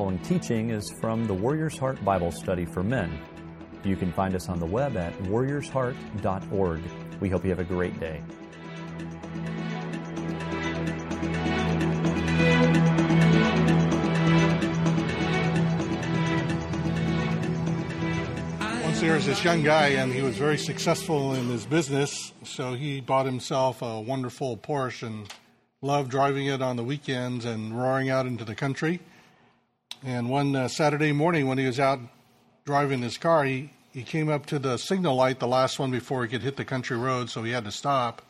following 0.00 0.18
teaching 0.20 0.70
is 0.70 0.90
from 0.98 1.26
the 1.26 1.34
Warrior's 1.34 1.76
Heart 1.76 2.02
Bible 2.02 2.32
Study 2.32 2.64
for 2.64 2.82
Men. 2.82 3.20
You 3.84 3.96
can 3.96 4.10
find 4.12 4.34
us 4.34 4.48
on 4.48 4.58
the 4.58 4.64
web 4.64 4.96
at 4.96 5.12
warriorsheart.org. 5.24 6.80
We 7.20 7.28
hope 7.28 7.44
you 7.44 7.50
have 7.50 7.58
a 7.58 7.64
great 7.64 8.00
day. 8.00 8.22
Once 18.82 19.00
there 19.02 19.12
was 19.12 19.26
this 19.26 19.44
young 19.44 19.62
guy, 19.62 19.88
and 19.88 20.10
he 20.14 20.22
was 20.22 20.38
very 20.38 20.56
successful 20.56 21.34
in 21.34 21.46
his 21.48 21.66
business, 21.66 22.32
so 22.42 22.72
he 22.72 23.02
bought 23.02 23.26
himself 23.26 23.82
a 23.82 24.00
wonderful 24.00 24.56
Porsche 24.56 25.02
and 25.02 25.30
loved 25.82 26.10
driving 26.10 26.46
it 26.46 26.62
on 26.62 26.76
the 26.76 26.84
weekends 26.84 27.44
and 27.44 27.78
roaring 27.78 28.08
out 28.08 28.24
into 28.24 28.46
the 28.46 28.54
country. 28.54 28.98
And 30.02 30.30
one 30.30 30.56
uh, 30.56 30.68
Saturday 30.68 31.12
morning, 31.12 31.46
when 31.46 31.58
he 31.58 31.66
was 31.66 31.78
out 31.78 32.00
driving 32.64 33.02
his 33.02 33.18
car, 33.18 33.44
he, 33.44 33.70
he 33.92 34.02
came 34.02 34.28
up 34.28 34.46
to 34.46 34.58
the 34.58 34.76
signal 34.78 35.16
light, 35.16 35.40
the 35.40 35.46
last 35.46 35.78
one 35.78 35.90
before 35.90 36.22
he 36.22 36.28
could 36.28 36.42
hit 36.42 36.56
the 36.56 36.64
country 36.64 36.96
road, 36.96 37.28
so 37.28 37.42
he 37.42 37.52
had 37.52 37.64
to 37.64 37.72
stop. 37.72 38.22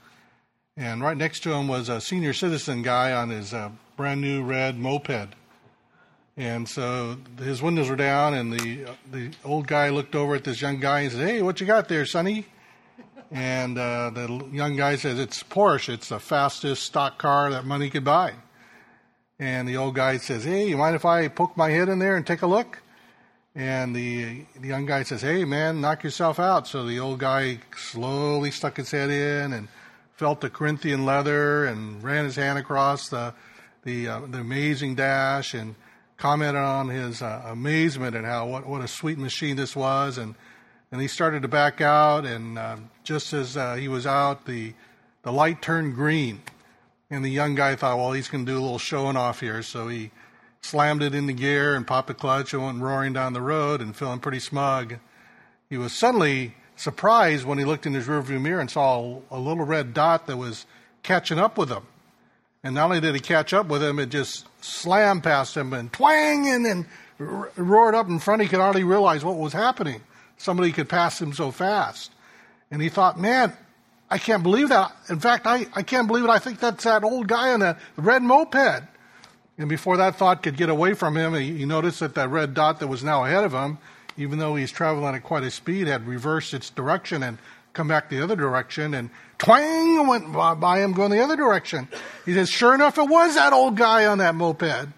And 0.77 1.03
right 1.03 1.17
next 1.17 1.41
to 1.41 1.53
him 1.53 1.69
was 1.69 1.89
a 1.89 2.01
senior 2.01 2.33
citizen 2.33 2.83
guy 2.83 3.13
on 3.13 3.31
his 3.31 3.55
uh, 3.55 3.71
brand 3.97 4.21
new 4.21 4.43
red 4.43 4.79
moped. 4.79 5.35
And 6.37 6.69
so 6.69 7.19
his 7.39 7.61
windows 7.61 7.91
were 7.91 7.97
down, 7.97 8.35
and 8.35 8.53
the 8.53 8.87
the 9.11 9.31
old 9.45 9.67
guy 9.67 9.91
looked 9.91 10.15
over 10.15 10.37
at 10.37 10.45
this 10.45 10.63
young 10.63 10.81
guy 10.81 11.01
and 11.01 11.13
said, 11.13 11.29
"Hey, 11.29 11.43
what 11.43 11.61
you 11.61 11.67
got 11.67 11.89
there, 11.89 12.07
Sonny?" 12.07 12.47
And 13.31 13.79
uh, 13.79 14.11
the 14.11 14.45
young 14.51 14.77
guy 14.77 14.97
says, 14.97 15.19
It's 15.19 15.43
Porsche. 15.43 15.91
It's 15.91 16.09
the 16.09 16.19
fastest 16.19 16.83
stock 16.83 17.19
car 17.19 17.51
that 17.51 17.65
money 17.65 17.89
could 17.89 18.05
buy. 18.05 18.35
And 19.41 19.67
the 19.67 19.79
old 19.79 19.95
guy 19.97 20.19
says, 20.19 20.45
Hey, 20.45 20.69
you 20.69 20.77
mind 20.77 20.95
if 20.95 21.05
I 21.05 21.27
poke 21.29 21.57
my 21.57 21.71
head 21.71 21.89
in 21.89 21.99
there 21.99 22.15
and 22.17 22.27
take 22.27 22.43
a 22.43 22.47
look? 22.47 22.81
And 23.55 23.97
the, 23.97 24.45
the 24.61 24.69
young 24.69 24.87
guy 24.87 25.03
says, 25.03 25.23
Hey, 25.23 25.45
man, 25.45 25.81
knock 25.81 26.05
yourself 26.05 26.39
out. 26.39 26.69
So 26.69 26.87
the 26.87 27.01
old 27.01 27.19
guy 27.19 27.59
slowly 27.77 28.53
stuck 28.53 28.77
his 28.77 28.93
head 28.93 29.11
in 29.11 29.53
and 29.53 29.67
felt 30.13 30.43
the 30.43 30.51
Corinthian 30.51 31.05
leather 31.05 31.65
and 31.65 32.03
ran 32.05 32.25
his 32.25 32.37
hand 32.37 32.59
across 32.59 33.09
the, 33.09 33.35
the, 33.85 34.07
uh, 34.07 34.21
the 34.29 34.39
amazing 34.39 34.95
dash 34.95 35.55
and 35.55 35.75
commented 36.19 36.63
on 36.63 36.89
his 36.89 37.23
uh, 37.23 37.43
amazement 37.47 38.15
at 38.15 38.25
how 38.25 38.47
what, 38.47 38.67
what 38.67 38.83
a 38.83 38.89
sweet 38.89 39.19
machine 39.19 39.57
this 39.57 39.75
was. 39.75 40.19
And 40.19 40.35
and 40.93 41.01
he 41.01 41.09
started 41.09 41.43
to 41.43 41.49
back 41.49 41.81
out. 41.81 42.25
And 42.27 42.59
uh, 42.59 42.77
just 43.05 43.33
as 43.33 43.57
uh, 43.57 43.75
he 43.75 43.89
was 43.89 44.07
out, 44.07 44.47
the 44.47 44.75
the 45.23 45.33
light 45.33 45.63
turned 45.63 45.95
green, 45.95 46.43
and 47.11 47.25
the 47.25 47.31
young 47.31 47.55
guy 47.55 47.75
thought, 47.77 47.99
well, 47.99 48.13
he's 48.13 48.29
going 48.29 48.47
to 48.47 48.53
do 48.53 48.59
a 48.59 48.61
little 48.61 48.79
showing 48.79 49.17
off 49.17 49.41
here. 49.41 49.63
So 49.63 49.89
he 49.89 50.11
slammed 50.61 51.03
it 51.03 51.15
into 51.15 51.33
gear 51.33 51.75
and 51.75 51.87
popped 51.87 52.09
the 52.09 52.15
clutch 52.15 52.55
and 52.55 52.63
went 52.63 52.81
roaring 52.81 53.13
down 53.13 53.33
the 53.33 53.41
road 53.41 53.81
and 53.81 53.97
feeling 53.97 54.21
pretty 54.21 54.41
smug. 54.41 54.97
He 55.69 55.77
was 55.77 55.93
suddenly 55.93 56.55
surprised 56.77 57.45
when 57.45 57.59
he 57.59 57.65
looked 57.65 57.87
in 57.87 57.95
his 57.95 58.07
rearview 58.07 58.41
mirror 58.41 58.61
and 58.61 58.71
saw 58.71 59.21
a 59.31 59.39
little 59.39 59.65
red 59.65 59.93
dot 59.93 60.27
that 60.27 60.37
was 60.37 60.67
catching 61.03 61.39
up 61.39 61.59
with 61.59 61.71
him. 61.71 61.83
And 62.63 62.75
not 62.75 62.87
only 62.87 63.01
did 63.01 63.17
it 63.17 63.23
catch 63.23 63.53
up 63.53 63.67
with 63.67 63.83
him, 63.83 63.99
it 63.99 64.11
just 64.11 64.47
slammed 64.63 65.23
past 65.23 65.57
him 65.57 65.73
and 65.73 65.93
twang 65.93 66.49
and 66.49 66.65
then 66.65 66.87
roared 67.19 67.95
up 67.95 68.09
in 68.09 68.19
front. 68.19 68.43
He 68.43 68.49
could 68.49 68.61
hardly 68.61 68.85
realize 68.85 69.25
what 69.25 69.37
was 69.37 69.53
happening 69.53 70.03
somebody 70.41 70.73
could 70.73 70.89
pass 70.89 71.21
him 71.21 71.33
so 71.33 71.51
fast. 71.51 72.11
And 72.71 72.81
he 72.81 72.89
thought, 72.89 73.19
man, 73.19 73.53
I 74.11 74.19
can't 74.19 74.43
believe 74.43 74.71
that. 74.71 74.93
In 75.09 75.21
fact, 75.21 75.47
I, 75.47 75.67
I 75.73 75.83
can't 75.83 76.09
believe 76.09 76.25
it. 76.25 76.31
I 76.31 76.39
think 76.39 76.59
that's 76.59 76.85
that 76.85 77.05
old 77.05 77.29
guy 77.29 77.53
on 77.53 77.61
the 77.61 77.77
red 77.97 78.23
moped. 78.23 78.83
And 79.57 79.69
before 79.69 79.99
that 79.99 80.17
thought 80.17 80.43
could 80.43 80.57
get 80.57 80.69
away 80.69 80.95
from 80.95 81.17
him, 81.17 81.35
he, 81.35 81.59
he 81.59 81.65
noticed 81.65 82.01
that 82.01 82.15
that 82.15 82.29
red 82.31 82.55
dot 82.55 82.81
that 82.81 82.89
was 82.89 83.05
now 83.05 83.25
ahead 83.25 83.45
of 83.45 83.53
him, 83.53 83.79
even 84.17 84.39
though 84.39 84.57
he's 84.57 84.73
traveling 84.73 85.15
at 85.15 85.23
quite 85.23 85.45
a 85.45 85.51
speed, 85.51 85.87
had 85.87 86.07
reversed 86.07 86.55
its 86.55 86.71
direction 86.71 87.23
and 87.23 87.39
come 87.73 87.87
back 87.87 88.09
the 88.09 88.23
other 88.23 88.35
direction. 88.35 88.95
And 88.95 89.11
twang 89.39 90.07
went 90.09 90.33
by 90.33 90.81
him 90.81 90.93
going 90.93 91.11
the 91.11 91.23
other 91.23 91.37
direction. 91.37 91.87
He 92.25 92.35
says, 92.35 92.49
sure 92.49 92.75
enough, 92.75 92.99
it 92.99 93.09
was 93.09 93.35
that 93.35 93.53
old 93.53 93.77
guy 93.77 94.07
on 94.07 94.19
that 94.19 94.35
moped. 94.35 94.89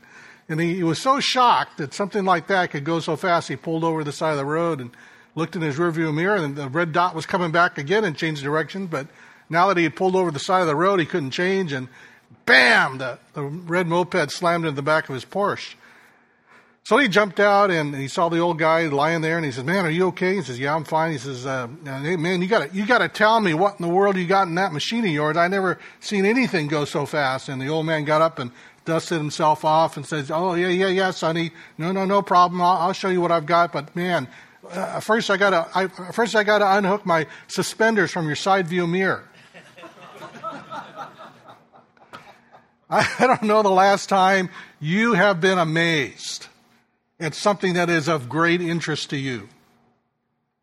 And 0.48 0.60
he, 0.60 0.76
he 0.76 0.82
was 0.84 1.00
so 1.00 1.20
shocked 1.20 1.78
that 1.78 1.92
something 1.92 2.24
like 2.24 2.46
that 2.46 2.70
could 2.70 2.84
go 2.84 3.00
so 3.00 3.16
fast, 3.16 3.48
he 3.48 3.56
pulled 3.56 3.84
over 3.84 4.04
the 4.04 4.12
side 4.12 4.32
of 4.32 4.38
the 4.38 4.44
road 4.44 4.80
and 4.80 4.90
looked 5.34 5.56
in 5.56 5.62
his 5.62 5.76
rearview 5.76 6.12
mirror, 6.14 6.36
and 6.36 6.56
the 6.56 6.68
red 6.68 6.92
dot 6.92 7.14
was 7.14 7.26
coming 7.26 7.52
back 7.52 7.78
again 7.78 8.04
and 8.04 8.16
changed 8.16 8.42
direction. 8.42 8.86
But 8.86 9.06
now 9.48 9.68
that 9.68 9.76
he 9.76 9.84
had 9.84 9.96
pulled 9.96 10.16
over 10.16 10.30
the 10.30 10.38
side 10.38 10.60
of 10.60 10.66
the 10.66 10.76
road, 10.76 11.00
he 11.00 11.06
couldn't 11.06 11.30
change, 11.30 11.72
and 11.72 11.88
bam, 12.46 12.98
the, 12.98 13.18
the 13.34 13.42
red 13.42 13.86
moped 13.86 14.30
slammed 14.30 14.64
into 14.64 14.76
the 14.76 14.82
back 14.82 15.08
of 15.08 15.14
his 15.14 15.24
Porsche. 15.24 15.74
So 16.84 16.98
he 16.98 17.06
jumped 17.06 17.38
out 17.38 17.70
and 17.70 17.94
he 17.94 18.08
saw 18.08 18.28
the 18.28 18.40
old 18.40 18.58
guy 18.58 18.86
lying 18.86 19.20
there, 19.20 19.36
and 19.36 19.44
he 19.44 19.52
says, 19.52 19.62
"Man, 19.62 19.86
are 19.86 19.90
you 19.90 20.08
okay?" 20.08 20.34
He 20.34 20.42
says, 20.42 20.58
"Yeah, 20.58 20.74
I'm 20.74 20.82
fine." 20.82 21.12
He 21.12 21.18
says, 21.18 21.46
uh, 21.46 21.68
"Hey, 21.84 22.16
man, 22.16 22.42
you 22.42 22.48
got 22.48 22.68
to 22.68 22.76
you 22.76 22.86
got 22.86 22.98
to 22.98 23.08
tell 23.08 23.38
me 23.38 23.54
what 23.54 23.78
in 23.78 23.86
the 23.86 23.92
world 23.92 24.16
you 24.16 24.26
got 24.26 24.48
in 24.48 24.56
that 24.56 24.72
machine 24.72 25.04
of 25.04 25.10
yours. 25.10 25.36
I 25.36 25.46
never 25.46 25.78
seen 26.00 26.24
anything 26.24 26.66
go 26.66 26.84
so 26.84 27.06
fast." 27.06 27.48
And 27.48 27.62
the 27.62 27.68
old 27.68 27.86
man 27.86 28.04
got 28.04 28.20
up 28.20 28.40
and 28.40 28.50
dusted 28.84 29.18
himself 29.18 29.64
off 29.64 29.96
and 29.96 30.04
says, 30.04 30.28
"Oh 30.32 30.54
yeah, 30.54 30.68
yeah, 30.68 30.88
yeah, 30.88 31.12
Sonny. 31.12 31.52
No, 31.78 31.92
no, 31.92 32.04
no 32.04 32.20
problem. 32.20 32.60
I'll, 32.60 32.78
I'll 32.78 32.92
show 32.92 33.10
you 33.10 33.20
what 33.20 33.30
I've 33.30 33.46
got. 33.46 33.72
But 33.72 33.94
man, 33.94 34.26
uh, 34.72 35.00
first 35.00 35.30
I 35.30 35.36
gotta, 35.36 35.68
I, 35.74 35.88
first 35.88 36.34
I 36.34 36.44
gotta 36.44 36.76
unhook 36.76 37.04
my 37.04 37.26
suspenders 37.46 38.10
from 38.10 38.26
your 38.26 38.36
side 38.36 38.66
view 38.66 38.86
mirror. 38.86 39.28
I, 42.90 43.06
don't 43.20 43.42
know 43.42 43.62
the 43.62 43.70
last 43.70 44.08
time 44.08 44.50
you 44.80 45.14
have 45.14 45.40
been 45.40 45.58
amazed 45.58 46.46
at 47.20 47.34
something 47.34 47.74
that 47.74 47.88
is 47.88 48.08
of 48.08 48.28
great 48.28 48.60
interest 48.60 49.10
to 49.10 49.16
you. 49.16 49.48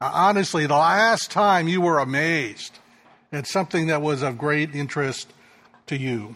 Uh, 0.02 0.12
honestly, 0.14 0.68
the 0.68 0.76
last 0.76 1.32
time 1.32 1.68
you 1.68 1.82
were 1.82 2.00
amazed 2.00 2.78
at 3.32 3.48
something 3.48 3.88
that 3.88 4.02
was 4.02 4.22
of 4.22 4.38
great 4.38 4.76
interest 4.76 5.32
to 5.88 5.98
you. 5.98 6.36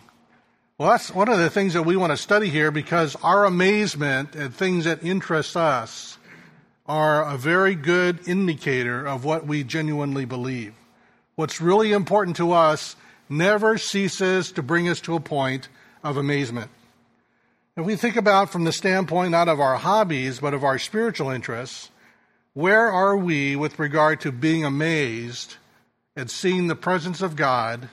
Well, 0.78 0.90
that's 0.90 1.14
one 1.14 1.30
of 1.30 1.38
the 1.38 1.50
things 1.50 1.74
that 1.74 1.84
we 1.84 1.96
want 1.96 2.12
to 2.12 2.18
study 2.18 2.50
here 2.50 2.72
because 2.72 3.16
our 3.18 3.46
amazement 3.46 4.36
at 4.36 4.54
things 4.54 4.86
that 4.86 5.04
interest 5.04 5.56
us 5.56 6.18
are 6.86 7.24
a 7.24 7.38
very 7.38 7.76
good 7.76 8.28
indicator 8.28 9.06
of 9.06 9.24
what 9.24 9.48
we 9.48 9.64
genuinely 9.64 10.26
believe. 10.26 10.74
What's 11.36 11.62
really 11.62 11.94
important 11.94 12.38
to 12.38 12.52
us 12.52 12.96
never 13.30 13.78
ceases 13.78 14.52
to 14.52 14.62
bring 14.62 14.90
us 14.90 15.00
to 15.02 15.16
a 15.16 15.20
point 15.20 15.70
of 16.04 16.18
amazement. 16.18 16.70
If 17.78 17.86
we 17.86 17.96
think 17.96 18.18
about 18.18 18.52
from 18.52 18.66
the 18.66 18.72
standpoint 18.72 19.32
not 19.32 19.48
of 19.48 19.60
our 19.60 19.78
hobbies, 19.78 20.40
but 20.40 20.54
of 20.54 20.64
our 20.64 20.78
spiritual 20.78 21.30
interests, 21.30 21.90
where 22.54 22.92
are 22.92 23.18
we 23.18 23.56
with 23.56 23.80
regard 23.80 24.22
to 24.22 24.32
being 24.32 24.64
amazed 24.64 25.56
at 26.16 26.30
seeing 26.30 26.68
the 26.68 26.76
presence 26.76 27.22
of 27.22 27.36
God 27.36 27.90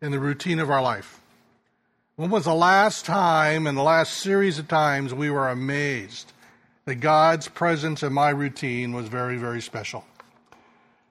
in 0.00 0.12
the 0.12 0.20
routine 0.20 0.60
of 0.60 0.70
our 0.70 0.82
life? 0.82 1.20
When 2.14 2.30
was 2.30 2.44
the 2.44 2.54
last 2.54 3.06
time 3.06 3.66
in 3.66 3.74
the 3.74 3.82
last 3.82 4.12
series 4.12 4.58
of 4.58 4.68
times 4.68 5.14
we 5.14 5.30
were 5.30 5.48
amazed 5.48 6.32
that 6.84 6.96
God's 6.96 7.48
presence 7.48 8.02
in 8.02 8.12
my 8.12 8.30
routine 8.30 8.92
was 8.92 9.08
very, 9.08 9.36
very 9.36 9.60
special. 9.60 10.04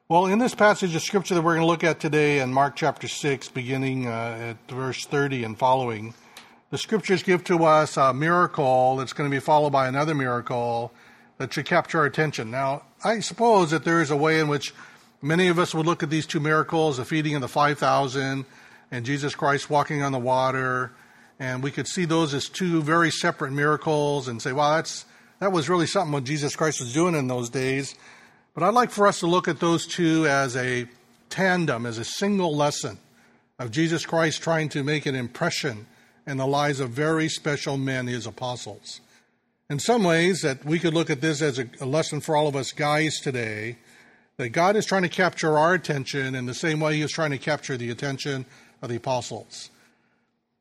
Well, 0.08 0.26
in 0.26 0.40
this 0.40 0.56
passage 0.56 0.96
of 0.96 1.04
scripture 1.04 1.36
that 1.36 1.42
we're 1.44 1.54
going 1.54 1.62
to 1.62 1.68
look 1.68 1.84
at 1.84 2.00
today 2.00 2.40
in 2.40 2.52
Mark 2.52 2.76
chapter 2.76 3.08
6, 3.08 3.50
beginning 3.50 4.08
uh, 4.08 4.56
at 4.58 4.72
verse 4.74 5.06
30 5.06 5.44
and 5.44 5.58
following, 5.58 6.16
the 6.72 6.80
scriptures 6.80 7.22
give 7.22 7.44
to 7.44 7.64
us 7.64 7.96
a 7.96 8.14
miracle 8.14 8.96
that's 8.98 9.14
going 9.14 9.30
to 9.30 9.36
be 9.36 9.40
followed 9.40 9.70
by 9.70 9.88
another 9.88 10.16
miracle 10.16 10.92
that 11.38 11.54
should 11.54 11.66
capture 11.66 12.00
our 12.00 12.06
attention. 12.06 12.50
Now, 12.50 12.84
I 13.04 13.20
suppose 13.20 13.72
that 13.72 13.84
there 13.84 14.02
is 14.02 14.10
a 14.10 14.18
way 14.18 14.40
in 14.40 14.48
which 14.48 14.74
many 15.22 15.48
of 15.48 15.60
us 15.60 15.76
would 15.76 15.86
look 15.86 16.02
at 16.02 16.10
these 16.10 16.26
two 16.26 16.40
miracles, 16.40 16.98
the 16.98 17.06
feeding 17.06 17.36
of 17.36 17.42
the 17.42 17.48
5,000 17.48 18.46
and 18.92 19.06
Jesus 19.06 19.36
Christ 19.36 19.70
walking 19.70 20.02
on 20.02 20.12
the 20.12 20.20
water, 20.20 20.92
and 21.40 21.62
we 21.62 21.72
could 21.72 21.88
see 21.88 22.06
those 22.06 22.34
as 22.34 22.50
two 22.50 22.82
very 22.82 23.12
separate 23.12 23.52
miracles 23.52 24.28
and 24.28 24.42
say, 24.42 24.52
wow, 24.52 24.76
that's 24.76 25.06
that 25.40 25.52
was 25.52 25.70
really 25.70 25.88
something 25.88 26.12
what 26.12 26.26
Jesus 26.26 26.56
Christ 26.56 26.82
was 26.82 26.94
doing 26.94 27.16
in 27.16 27.28
those 27.28 27.50
days. 27.50 27.96
But 28.54 28.64
I'd 28.64 28.74
like 28.74 28.92
for 28.92 29.08
us 29.08 29.20
to 29.20 29.28
look 29.28 29.48
at 29.48 29.60
those 29.60 29.88
two 29.88 30.28
as 30.28 30.56
a 30.56 30.86
tandem, 31.30 31.86
as 31.86 31.98
a 31.98 32.04
single 32.04 32.56
lesson 32.56 32.98
of 33.58 33.72
Jesus 33.72 34.06
Christ 34.06 34.42
trying 34.42 34.70
to 34.70 34.84
make 34.84 35.06
an 35.06 35.16
impression 35.16 35.86
in 36.28 36.38
the 36.38 36.48
lives 36.48 36.80
of 36.80 36.92
very 36.92 37.30
special 37.30 37.78
men, 37.78 38.08
his 38.08 38.26
apostles. 38.26 39.02
In 39.70 39.80
some 39.80 40.04
ways, 40.04 40.42
that 40.42 40.66
we 40.66 40.80
could 40.80 40.94
look 40.94 41.10
at 41.10 41.22
this 41.22 41.42
as 41.42 41.60
a, 41.60 41.70
a 41.80 41.86
lesson 41.86 42.22
for 42.22 42.36
all 42.36 42.48
of 42.48 42.56
us 42.56 42.72
guys 42.72 43.20
today, 43.20 43.78
that 44.38 44.50
God 44.50 44.76
is 44.76 44.86
trying 44.86 45.04
to 45.04 45.10
capture 45.10 45.58
our 45.58 45.74
attention 45.74 46.36
in 46.36 46.46
the 46.46 46.54
same 46.54 46.80
way 46.80 46.96
he 46.96 47.02
was 47.02 47.12
trying 47.12 47.32
to 47.32 47.38
capture 47.38 47.78
the 47.78 47.92
attention 47.92 48.46
of 48.82 48.90
the 48.90 48.96
apostles. 48.96 49.70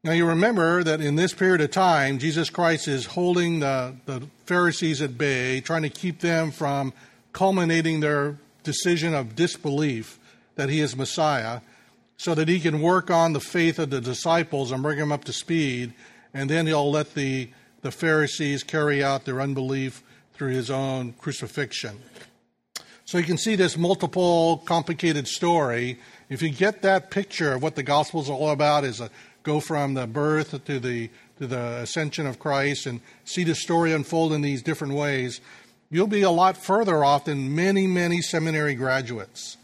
Now, 0.05 0.13
you 0.13 0.27
remember 0.27 0.85
that 0.85 1.01
in 1.01 1.17
this 1.17 1.35
period 1.35 1.61
of 1.61 1.73
time, 1.73 2.19
Jesus 2.19 2.51
Christ 2.51 2.87
is 2.87 3.07
holding 3.07 3.61
the, 3.61 3.97
the 4.07 4.29
Pharisees 4.47 5.03
at 5.03 5.19
bay, 5.19 5.61
trying 5.61 5.83
to 5.83 5.91
keep 5.91 6.21
them 6.21 6.53
from 6.53 6.93
culminating 7.33 8.01
their 8.01 8.39
decision 8.63 9.13
of 9.13 9.35
disbelief 9.35 10.19
that 10.55 10.69
he 10.69 10.81
is 10.81 10.97
Messiah, 10.97 11.61
so 12.17 12.35
that 12.35 12.49
he 12.49 12.61
can 12.61 12.81
work 12.81 13.11
on 13.11 13.33
the 13.33 13.41
faith 13.41 13.79
of 13.79 13.91
the 13.91 14.01
disciples 14.01 14.71
and 14.71 14.83
bring 14.83 14.99
them 14.99 15.11
up 15.11 15.25
to 15.25 15.33
speed, 15.33 15.93
and 16.33 16.49
then 16.49 16.67
he'll 16.67 16.91
let 16.91 17.15
the 17.15 17.49
the 17.83 17.91
Pharisees 17.91 18.63
carry 18.63 19.03
out 19.03 19.25
their 19.25 19.41
unbelief 19.41 20.03
through 20.35 20.53
his 20.53 20.71
own 20.71 21.13
crucifixion. 21.13 21.99
So 23.05 23.19
you 23.19 23.25
can 23.25 23.39
see 23.39 23.57
this 23.57 23.77
multiple 23.77 24.59
complicated 24.67 25.27
story. 25.27 25.99
If 26.29 26.43
you 26.43 26.51
get 26.51 26.83
that 26.83 27.11
picture 27.11 27.55
of 27.55 27.63
what 27.63 27.75
the 27.75 27.83
gospel 27.83 28.21
is 28.21 28.29
all 28.29 28.51
about, 28.51 28.85
is 28.85 29.01
a 29.01 29.11
go 29.49 29.61
from 29.61 29.95
the 29.95 30.07
birth 30.07 30.63
to 30.67 30.79
the 30.79 31.09
to 31.39 31.47
the 31.47 31.79
ascension 31.79 32.27
of 32.27 32.39
Christ 32.39 32.87
and 32.87 33.01
see 33.25 33.45
the 33.45 33.55
story 33.55 33.93
unfold 33.93 34.33
in 34.33 34.43
these 34.43 34.63
different 34.63 34.95
ways, 34.95 35.41
you'll 35.91 36.07
be 36.07 36.23
a 36.23 36.31
lot 36.31 36.57
further 36.57 37.03
off 37.03 37.25
than 37.25 37.55
many, 37.55 37.87
many 37.87 38.21
seminary 38.21 38.75
graduates 38.75 39.57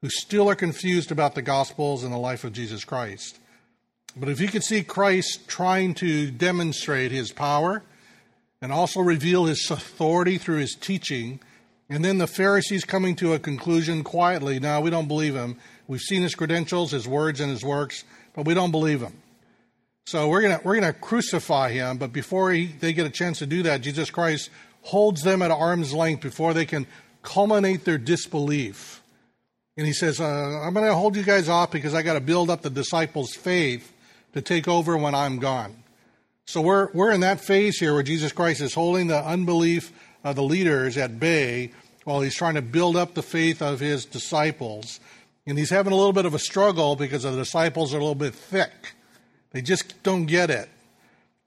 who 0.00 0.08
still 0.08 0.48
are 0.48 0.54
confused 0.54 1.10
about 1.10 1.34
the 1.34 1.42
Gospels 1.42 2.04
and 2.04 2.12
the 2.12 2.18
life 2.18 2.44
of 2.44 2.52
Jesus 2.52 2.84
Christ. 2.84 3.38
But 4.16 4.28
if 4.28 4.40
you 4.40 4.48
can 4.48 4.62
see 4.62 4.82
Christ 4.82 5.48
trying 5.48 5.94
to 5.94 6.30
demonstrate 6.30 7.10
his 7.10 7.32
power 7.32 7.82
and 8.62 8.72
also 8.72 9.00
reveal 9.00 9.44
his 9.44 9.70
authority 9.70 10.38
through 10.38 10.58
his 10.58 10.74
teaching, 10.74 11.40
and 11.90 12.04
then 12.04 12.18
the 12.18 12.26
Pharisees 12.26 12.84
coming 12.84 13.16
to 13.16 13.34
a 13.34 13.38
conclusion 13.38 14.04
quietly, 14.04 14.60
now 14.60 14.80
we 14.80 14.90
don't 14.90 15.08
believe 15.08 15.34
him. 15.34 15.56
We've 15.88 16.00
seen 16.00 16.22
his 16.22 16.34
credentials, 16.34 16.92
his 16.92 17.08
words, 17.08 17.40
and 17.40 17.50
his 17.50 17.64
works, 17.64 18.04
but 18.38 18.46
we 18.46 18.54
don't 18.54 18.70
believe 18.70 19.00
him. 19.00 19.14
So 20.06 20.28
we're 20.28 20.42
gonna 20.42 20.60
we're 20.62 20.76
gonna 20.76 20.92
crucify 20.92 21.72
him, 21.72 21.98
but 21.98 22.12
before 22.12 22.52
he, 22.52 22.66
they 22.66 22.92
get 22.92 23.04
a 23.04 23.10
chance 23.10 23.40
to 23.40 23.46
do 23.46 23.64
that, 23.64 23.80
Jesus 23.80 24.12
Christ 24.12 24.50
holds 24.82 25.24
them 25.24 25.42
at 25.42 25.50
arm's 25.50 25.92
length 25.92 26.22
before 26.22 26.54
they 26.54 26.64
can 26.64 26.86
culminate 27.24 27.84
their 27.84 27.98
disbelief. 27.98 29.02
And 29.76 29.88
he 29.88 29.92
says, 29.92 30.20
uh, 30.20 30.24
I'm 30.24 30.72
going 30.72 30.86
to 30.86 30.94
hold 30.94 31.16
you 31.16 31.24
guys 31.24 31.48
off 31.48 31.72
because 31.72 31.94
I 31.94 32.02
got 32.02 32.14
to 32.14 32.20
build 32.20 32.48
up 32.48 32.62
the 32.62 32.70
disciples' 32.70 33.34
faith 33.34 33.92
to 34.34 34.40
take 34.40 34.68
over 34.68 34.96
when 34.96 35.16
I'm 35.16 35.40
gone. 35.40 35.74
So 36.46 36.60
we're, 36.60 36.92
we're 36.92 37.10
in 37.10 37.22
that 37.22 37.40
phase 37.40 37.78
here 37.78 37.92
where 37.92 38.04
Jesus 38.04 38.30
Christ 38.30 38.60
is 38.60 38.72
holding 38.72 39.08
the 39.08 39.22
unbelief 39.22 39.92
of 40.22 40.36
the 40.36 40.44
leaders 40.44 40.96
at 40.96 41.18
bay 41.18 41.72
while 42.04 42.20
he's 42.20 42.36
trying 42.36 42.54
to 42.54 42.62
build 42.62 42.96
up 42.96 43.14
the 43.14 43.22
faith 43.22 43.60
of 43.62 43.80
his 43.80 44.04
disciples. 44.04 45.00
And 45.48 45.56
he's 45.56 45.70
having 45.70 45.94
a 45.94 45.96
little 45.96 46.12
bit 46.12 46.26
of 46.26 46.34
a 46.34 46.38
struggle 46.38 46.94
because 46.94 47.22
the 47.22 47.34
disciples 47.34 47.94
are 47.94 47.96
a 47.96 48.00
little 48.00 48.14
bit 48.14 48.34
thick. 48.34 48.92
They 49.52 49.62
just 49.62 50.02
don't 50.02 50.26
get 50.26 50.50
it. 50.50 50.68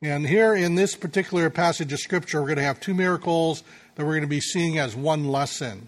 And 0.02 0.26
here 0.26 0.56
in 0.56 0.74
this 0.74 0.96
particular 0.96 1.52
passage 1.52 1.94
of 1.94 2.00
Scripture, 2.00 2.42
we're 2.42 2.48
going 2.48 2.58
to 2.58 2.64
have 2.64 2.80
two 2.80 2.96
miracles 2.96 3.62
that 3.94 4.04
we're 4.04 4.14
going 4.14 4.22
to 4.22 4.28
be 4.28 4.42
seeing 4.42 4.80
as 4.80 4.96
one 4.96 5.26
lesson 5.26 5.88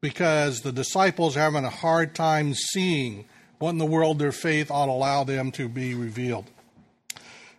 because 0.00 0.60
the 0.60 0.70
disciples 0.70 1.36
are 1.36 1.40
having 1.40 1.64
a 1.64 1.70
hard 1.70 2.14
time 2.14 2.54
seeing 2.54 3.24
what 3.58 3.70
in 3.70 3.78
the 3.78 3.86
world 3.86 4.20
their 4.20 4.30
faith 4.30 4.70
ought 4.70 4.86
to 4.86 4.92
allow 4.92 5.24
them 5.24 5.50
to 5.50 5.68
be 5.68 5.96
revealed. 5.96 6.44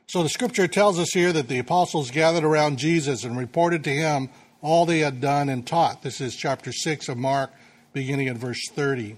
So 0.07 0.23
the 0.23 0.29
scripture 0.29 0.67
tells 0.67 0.97
us 0.97 1.09
here 1.13 1.33
that 1.33 1.49
the 1.49 1.59
apostles 1.59 2.09
gathered 2.09 2.45
around 2.45 2.77
Jesus 2.77 3.25
and 3.25 3.37
reported 3.37 3.83
to 3.83 3.89
him 3.89 4.29
all 4.61 4.85
they 4.85 4.99
had 4.99 5.19
done 5.19 5.49
and 5.49 5.67
taught. 5.67 6.03
This 6.03 6.21
is 6.21 6.37
chapter 6.37 6.71
6 6.71 7.09
of 7.09 7.17
Mark, 7.17 7.51
beginning 7.91 8.29
at 8.29 8.37
verse 8.37 8.61
30. 8.69 9.17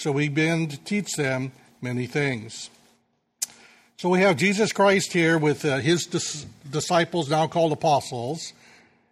So 0.00 0.14
he 0.14 0.30
began 0.30 0.66
to 0.68 0.78
teach 0.78 1.12
them 1.12 1.52
many 1.82 2.06
things. 2.06 2.70
So 3.98 4.08
we 4.08 4.20
have 4.20 4.38
Jesus 4.38 4.72
Christ 4.72 5.12
here 5.12 5.36
with 5.36 5.62
uh, 5.62 5.76
his 5.76 6.06
dis- 6.06 6.46
disciples, 6.70 7.28
now 7.28 7.46
called 7.46 7.72
apostles. 7.72 8.54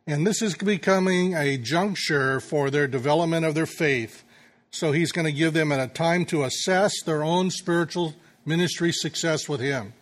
And 0.07 0.27
this 0.27 0.41
is 0.41 0.57
becoming 0.57 1.35
a 1.35 1.59
juncture 1.59 2.41
for 2.41 2.71
their 2.71 2.87
development 2.87 3.45
of 3.45 3.55
their 3.55 3.67
faith. 3.67 4.25
So 4.71 4.93
he's 4.93 5.13
going 5.13 5.27
to 5.27 5.33
give 5.33 5.53
them 5.53 5.73
a 5.73 5.89
time 5.89 6.25
to 6.27 6.45
assess 6.45 7.03
their 7.03 7.23
own 7.23 7.51
spiritual 7.51 8.15
ministry 8.47 8.91
success 8.91 9.47
with 9.47 9.61
him. 9.61 9.93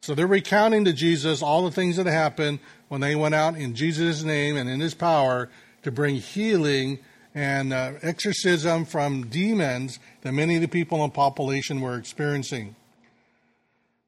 So 0.00 0.12
they're 0.12 0.26
recounting 0.26 0.84
to 0.86 0.92
Jesus 0.92 1.40
all 1.40 1.62
the 1.62 1.70
things 1.70 1.98
that 1.98 2.06
happened 2.06 2.58
when 2.88 3.00
they 3.00 3.14
went 3.14 3.36
out 3.36 3.54
in 3.56 3.76
Jesus' 3.76 4.24
name 4.24 4.56
and 4.56 4.68
in 4.68 4.80
his 4.80 4.94
power 4.94 5.50
to 5.84 5.92
bring 5.92 6.16
healing 6.16 6.98
and 7.34 7.72
uh, 7.72 7.92
exorcism 8.02 8.84
from 8.84 9.26
demons 9.28 9.98
that 10.22 10.32
many 10.32 10.56
of 10.56 10.60
the 10.60 10.68
people 10.68 11.02
in 11.02 11.10
the 11.10 11.14
population 11.14 11.80
were 11.80 11.96
experiencing. 11.96 12.76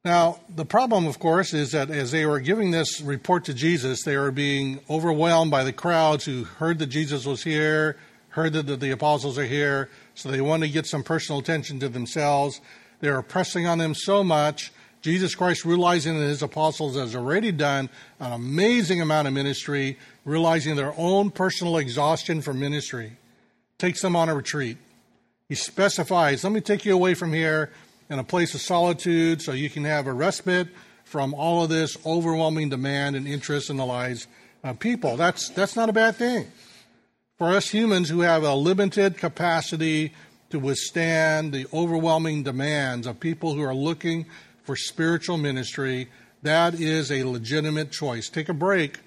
Now, 0.05 0.41
the 0.55 0.67
problem, 0.67 1.07
of 1.07 1.19
course, 1.19 1.55
is 1.55 1.73
that 1.73 1.91
as 1.91 2.11
they 2.11 2.27
were 2.27 2.41
giving 2.41 2.71
this 2.71 3.01
report 3.01 3.47
to 3.47 3.55
Jesus, 3.55 4.03
they 4.03 4.19
were 4.19 4.31
being 4.31 4.81
overwhelmed 4.91 5.51
by 5.51 5.65
the 5.65 5.73
crowds 5.73 6.27
who 6.27 6.45
heard 6.45 6.79
that 6.81 6.89
Jesus 6.89 7.25
was 7.25 7.43
here, 7.43 7.97
heard 8.29 8.53
that 8.53 8.81
the 8.81 8.91
apostles 8.91 9.39
are 9.39 9.47
here, 9.47 9.89
so 10.15 10.31
they 10.31 10.43
wanted 10.43 10.67
to 10.67 10.73
get 10.73 10.87
some 10.87 11.03
personal 11.03 11.41
attention 11.41 11.81
to 11.81 11.89
themselves. 11.89 12.61
They 13.01 13.11
were 13.11 13.23
pressing 13.23 13.67
on 13.67 13.79
them 13.79 13.95
so 13.95 14.23
much. 14.23 14.73
Jesus 15.05 15.35
Christ, 15.35 15.67
realizing 15.67 16.19
that 16.19 16.25
his 16.25 16.43
apostles 16.43 16.97
has 16.97 17.15
already 17.15 17.53
done 17.53 17.91
an 18.21 18.33
amazing 18.33 19.03
amount 19.03 19.29
of 19.29 19.35
ministry, 19.35 19.99
realizing 20.25 20.77
their 20.77 20.95
own 20.97 21.31
personal 21.31 21.77
exhaustion 21.77 22.41
from 22.41 22.59
ministry, 22.59 23.19
takes 23.77 24.01
them 24.01 24.17
on 24.17 24.31
a 24.31 24.35
retreat. 24.35 24.79
He 25.47 25.57
specifies, 25.57 26.43
let 26.43 26.55
me 26.55 26.63
take 26.63 26.87
you 26.87 26.95
away 26.95 27.13
from 27.13 27.35
here 27.35 27.71
in 28.09 28.19
a 28.19 28.25
place 28.25 28.55
of 28.55 28.63
solitude 28.63 29.43
so 29.43 29.53
you 29.53 29.69
can 29.69 29.85
have 29.85 30.07
a 30.07 30.13
respite 30.15 30.69
from 31.05 31.35
all 31.35 31.63
of 31.63 31.69
this 31.69 31.99
overwhelming 32.07 32.71
demand 32.71 33.15
and 33.15 33.29
interest 33.29 33.69
in 33.69 33.77
the 33.77 33.85
lives 33.85 34.27
of 34.63 34.79
people. 34.79 35.19
That's, 35.19 35.51
that's 35.51 35.77
not 35.77 35.91
a 35.91 35.93
bad 35.93 36.17
thing. 36.17 36.51
For 37.37 37.49
us 37.49 37.69
humans 37.69 38.09
who 38.09 38.21
have 38.21 38.43
a 38.43 38.55
limited 38.55 39.19
capacity 39.19 40.15
to 40.49 40.59
withstand 40.59 41.53
the 41.53 41.67
overwhelming 41.75 42.43
demands 42.43 43.07
of 43.07 43.21
people 43.21 43.53
who 43.53 43.61
are 43.61 43.75
looking 43.75 44.25
for 44.65 44.77
spiritual 44.77 45.37
ministry, 45.37 46.09
that 46.43 46.75
is 46.75 47.13
a 47.13 47.25
legitimate 47.25 47.93
choice. 47.93 48.29
Take 48.29 48.49
a 48.49 48.55
break 48.55 48.99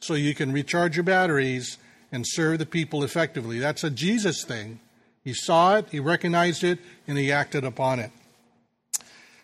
so 0.00 0.14
you 0.14 0.34
can 0.34 0.52
recharge 0.52 0.96
your 0.96 1.04
batteries 1.04 1.78
and 2.10 2.24
serve 2.26 2.58
the 2.58 2.66
people 2.66 3.04
effectively. 3.04 3.58
That's 3.58 3.84
a 3.84 3.90
Jesus 3.90 4.44
thing. 4.44 4.80
He 5.22 5.34
saw 5.34 5.76
it, 5.76 5.88
he 5.90 6.00
recognized 6.00 6.64
it, 6.64 6.78
and 7.06 7.18
he 7.18 7.30
acted 7.30 7.64
upon 7.64 8.00
it. 8.00 8.10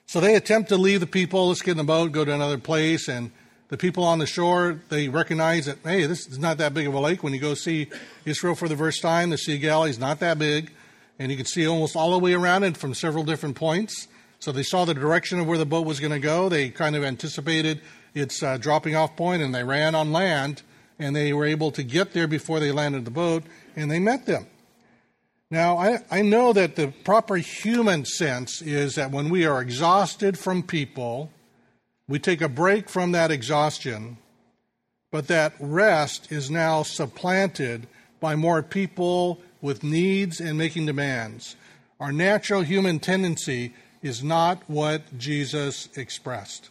So 0.07 0.21
they 0.21 0.35
attempt 0.35 0.69
to 0.71 0.77
leave 0.77 1.01
the 1.01 1.07
people, 1.07 1.49
let's 1.49 1.63
get 1.63 1.73
in 1.73 1.77
the 1.77 1.85
boat, 1.85 2.13
go 2.13 2.25
to 2.25 2.33
another 2.33 2.59
place, 2.59 3.09
and 3.09 3.31
the 3.69 3.77
people 3.77 4.05
on 4.05 4.21
the 4.21 4.27
shore, 4.27 4.81
they 4.89 5.09
recognize 5.09 5.67
that, 5.67 5.79
hey, 5.83 6.07
this 6.07 6.29
is 6.29 6.39
not 6.39 6.59
that 6.59 6.73
big 6.73 6.87
of 6.87 6.95
a 6.95 7.01
lake. 7.01 7.25
When 7.25 7.35
you 7.35 7.41
go 7.41 7.55
see 7.55 7.89
Israel 8.25 8.55
for 8.55 8.69
the 8.69 8.77
first 8.77 9.03
time, 9.03 9.31
the 9.31 9.39
Sea 9.39 9.57
of 9.57 9.61
Galilee 9.61 9.91
is 9.91 9.99
not 9.99 10.21
that 10.21 10.39
big, 10.39 10.71
and 11.19 11.31
you 11.31 11.37
can 11.37 11.47
see 11.47 11.67
almost 11.67 11.97
all 11.97 12.13
the 12.13 12.19
way 12.19 12.33
around 12.33 12.63
it 12.63 12.77
from 12.77 12.95
several 12.95 13.25
different 13.25 13.57
points. 13.57 14.07
So 14.39 14.53
they 14.53 14.63
saw 14.63 14.85
the 14.85 14.95
direction 14.95 15.41
of 15.41 15.47
where 15.47 15.59
the 15.59 15.67
boat 15.67 15.87
was 15.87 16.01
going 16.01 16.13
to 16.13 16.19
go. 16.19 16.49
They 16.49 16.69
kind 16.69 16.95
of 16.95 17.05
anticipated 17.05 17.81
its 18.15 18.43
uh, 18.43 18.57
dropping 18.59 18.95
off 18.95 19.17
point, 19.17 19.43
and 19.43 19.55
they 19.55 19.65
ran 19.65 19.95
on 19.95 20.13
land, 20.13 20.63
and 20.99 21.15
they 21.15 21.33
were 21.33 21.45
able 21.45 21.71
to 21.73 21.83
get 21.83 22.13
there 22.13 22.27
before 22.27 22.61
they 22.61 22.73
landed 22.73 23.05
the 23.05 23.11
boat, 23.11 23.43
and 23.75 23.91
they 23.91 23.99
met 23.99 24.27
them. 24.27 24.47
Now, 25.51 25.79
I, 25.79 25.99
I 26.11 26.23
know 26.23 26.53
that 26.53 26.75
the 26.75 26.89
proper 27.05 27.37
human 27.37 28.05
sense 28.05 28.61
is 28.61 28.97
that 28.97 29.13
when 29.13 29.29
we 29.29 29.47
are 29.47 29.61
exhausted 29.61 30.39
from 30.39 30.63
people, 30.63 31.31
we 32.09 32.19
take 32.19 32.41
a 32.41 32.49
break 32.49 32.89
from 32.89 33.13
that 33.13 33.31
exhaustion, 33.31 34.19
but 35.13 35.29
that 35.29 35.55
rest 35.61 36.33
is 36.33 36.51
now 36.51 36.83
supplanted 36.83 37.87
by 38.19 38.35
more 38.35 38.63
people 38.63 39.41
with 39.61 39.85
needs 39.85 40.41
and 40.41 40.59
making 40.59 40.87
demands. 40.87 41.55
Our 42.01 42.13
natural 42.13 42.63
human 42.63 42.99
tendency 42.99 43.73
is 44.03 44.23
not 44.23 44.63
what 44.69 45.19
Jesus 45.19 45.89
expressed. 45.97 46.71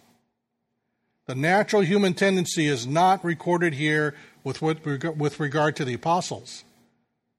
The 1.28 1.36
natural 1.36 1.82
human 1.82 2.14
tendency 2.14 2.68
is 2.68 2.86
not 2.86 3.26
recorded 3.26 3.74
here 3.74 4.16
with, 4.44 4.62
with 4.62 5.40
regard 5.40 5.76
to 5.78 5.86
the 5.86 5.96
apostles. 5.96 6.64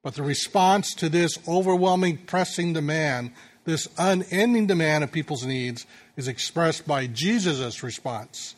But 0.02 0.14
the 0.14 0.22
response 0.22 0.94
to 0.94 1.08
this 1.08 1.38
overwhelming, 1.48 2.18
pressing 2.18 2.72
demand, 2.72 3.32
this 3.64 3.88
unending 3.98 4.66
demand 4.66 5.04
of 5.04 5.12
people's 5.12 5.44
needs, 5.44 5.86
is 6.16 6.28
expressed 6.28 6.86
by 6.86 7.06
Jesus' 7.06 7.82
response. 7.82 8.54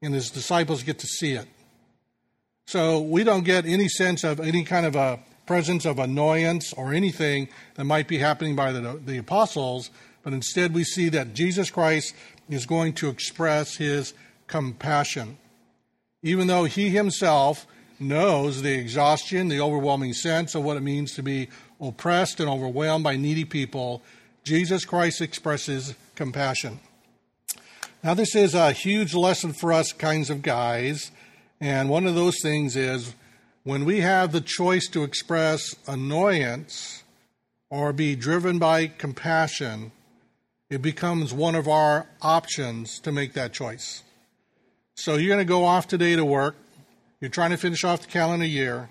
And 0.00 0.14
his 0.14 0.30
disciples 0.30 0.82
get 0.82 1.00
to 1.00 1.06
see 1.06 1.32
it. 1.32 1.46
So 2.66 3.00
we 3.00 3.24
don't 3.24 3.44
get 3.44 3.64
any 3.64 3.88
sense 3.88 4.24
of 4.24 4.40
any 4.40 4.62
kind 4.62 4.86
of 4.86 4.94
a 4.94 5.18
presence 5.46 5.86
of 5.86 5.98
annoyance 5.98 6.72
or 6.74 6.92
anything 6.92 7.48
that 7.74 7.84
might 7.84 8.06
be 8.06 8.18
happening 8.18 8.54
by 8.54 8.70
the, 8.70 9.00
the 9.04 9.16
apostles, 9.18 9.90
but 10.22 10.32
instead 10.32 10.74
we 10.74 10.84
see 10.84 11.08
that 11.10 11.34
Jesus 11.34 11.70
Christ 11.70 12.14
is 12.48 12.66
going 12.66 12.94
to 12.94 13.08
express 13.08 13.76
his 13.76 14.14
compassion. 14.46 15.38
even 16.22 16.48
though 16.48 16.64
he 16.64 16.88
himself 16.88 17.66
knows 18.00 18.62
the 18.62 18.72
exhaustion, 18.72 19.48
the 19.48 19.60
overwhelming 19.60 20.12
sense 20.12 20.54
of 20.54 20.64
what 20.64 20.76
it 20.76 20.82
means 20.82 21.14
to 21.14 21.22
be 21.22 21.48
oppressed 21.80 22.40
and 22.40 22.48
overwhelmed 22.48 23.04
by 23.04 23.16
needy 23.16 23.44
people, 23.44 24.02
Jesus 24.44 24.84
Christ 24.84 25.20
expresses 25.20 25.94
compassion. 26.14 26.80
Now, 28.02 28.14
this 28.14 28.34
is 28.34 28.54
a 28.54 28.72
huge 28.72 29.14
lesson 29.14 29.52
for 29.52 29.72
us 29.72 29.92
kinds 29.92 30.30
of 30.30 30.42
guys. 30.42 31.10
And 31.60 31.88
one 31.88 32.06
of 32.06 32.14
those 32.14 32.40
things 32.40 32.76
is 32.76 33.14
when 33.64 33.84
we 33.84 34.00
have 34.00 34.32
the 34.32 34.40
choice 34.40 34.88
to 34.88 35.02
express 35.02 35.74
annoyance 35.86 37.02
or 37.70 37.92
be 37.92 38.14
driven 38.14 38.58
by 38.58 38.86
compassion, 38.86 39.92
it 40.70 40.82
becomes 40.82 41.32
one 41.32 41.54
of 41.54 41.66
our 41.66 42.06
options 42.20 43.00
to 43.00 43.12
make 43.12 43.32
that 43.32 43.52
choice. 43.52 44.02
So 44.94 45.14
you're 45.14 45.34
going 45.34 45.46
to 45.46 45.48
go 45.48 45.64
off 45.64 45.88
today 45.88 46.16
to 46.16 46.24
work. 46.24 46.56
You're 47.20 47.30
trying 47.30 47.50
to 47.50 47.56
finish 47.56 47.84
off 47.84 48.02
the 48.02 48.08
calendar 48.08 48.44
year. 48.44 48.90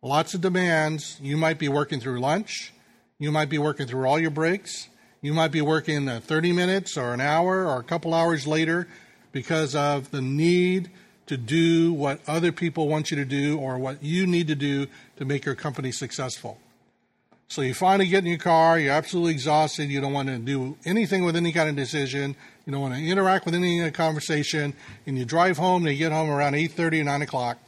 Lots 0.00 0.34
of 0.34 0.40
demands. 0.40 1.18
You 1.20 1.36
might 1.36 1.58
be 1.58 1.68
working 1.68 2.00
through 2.00 2.20
lunch. 2.20 2.72
You 3.18 3.32
might 3.32 3.48
be 3.48 3.58
working 3.58 3.86
through 3.86 4.06
all 4.06 4.18
your 4.18 4.30
breaks. 4.30 4.88
You 5.20 5.34
might 5.34 5.50
be 5.50 5.60
working 5.60 6.08
uh, 6.08 6.20
30 6.20 6.52
minutes 6.52 6.96
or 6.96 7.12
an 7.12 7.20
hour 7.20 7.66
or 7.66 7.80
a 7.80 7.82
couple 7.82 8.14
hours 8.14 8.46
later 8.46 8.86
because 9.32 9.74
of 9.74 10.12
the 10.12 10.22
need 10.22 10.90
to 11.26 11.36
do 11.36 11.92
what 11.92 12.20
other 12.28 12.52
people 12.52 12.86
want 12.86 13.10
you 13.10 13.16
to 13.16 13.24
do 13.24 13.58
or 13.58 13.76
what 13.76 14.02
you 14.02 14.26
need 14.26 14.46
to 14.46 14.54
do 14.54 14.86
to 15.16 15.24
make 15.24 15.44
your 15.44 15.56
company 15.56 15.90
successful. 15.90 16.58
So 17.50 17.62
you 17.62 17.72
finally 17.72 18.08
get 18.08 18.24
in 18.24 18.26
your 18.26 18.38
car, 18.38 18.78
you're 18.78 18.92
absolutely 18.92 19.32
exhausted, 19.32 19.88
you 19.88 20.02
don't 20.02 20.12
want 20.12 20.28
to 20.28 20.38
do 20.38 20.76
anything 20.84 21.24
with 21.24 21.34
any 21.34 21.50
kind 21.50 21.70
of 21.70 21.76
decision, 21.76 22.36
you 22.66 22.72
don't 22.72 22.82
want 22.82 22.94
to 22.94 23.00
interact 23.00 23.46
with 23.46 23.54
any 23.54 23.78
kind 23.78 23.88
of 23.88 23.94
conversation, 23.94 24.74
and 25.06 25.16
you 25.16 25.24
drive 25.24 25.56
home 25.56 25.86
and 25.86 25.96
you 25.96 25.98
get 25.98 26.12
home 26.12 26.28
around 26.28 26.52
8.30 26.52 27.00
or 27.00 27.04
9 27.04 27.22
o'clock, 27.22 27.58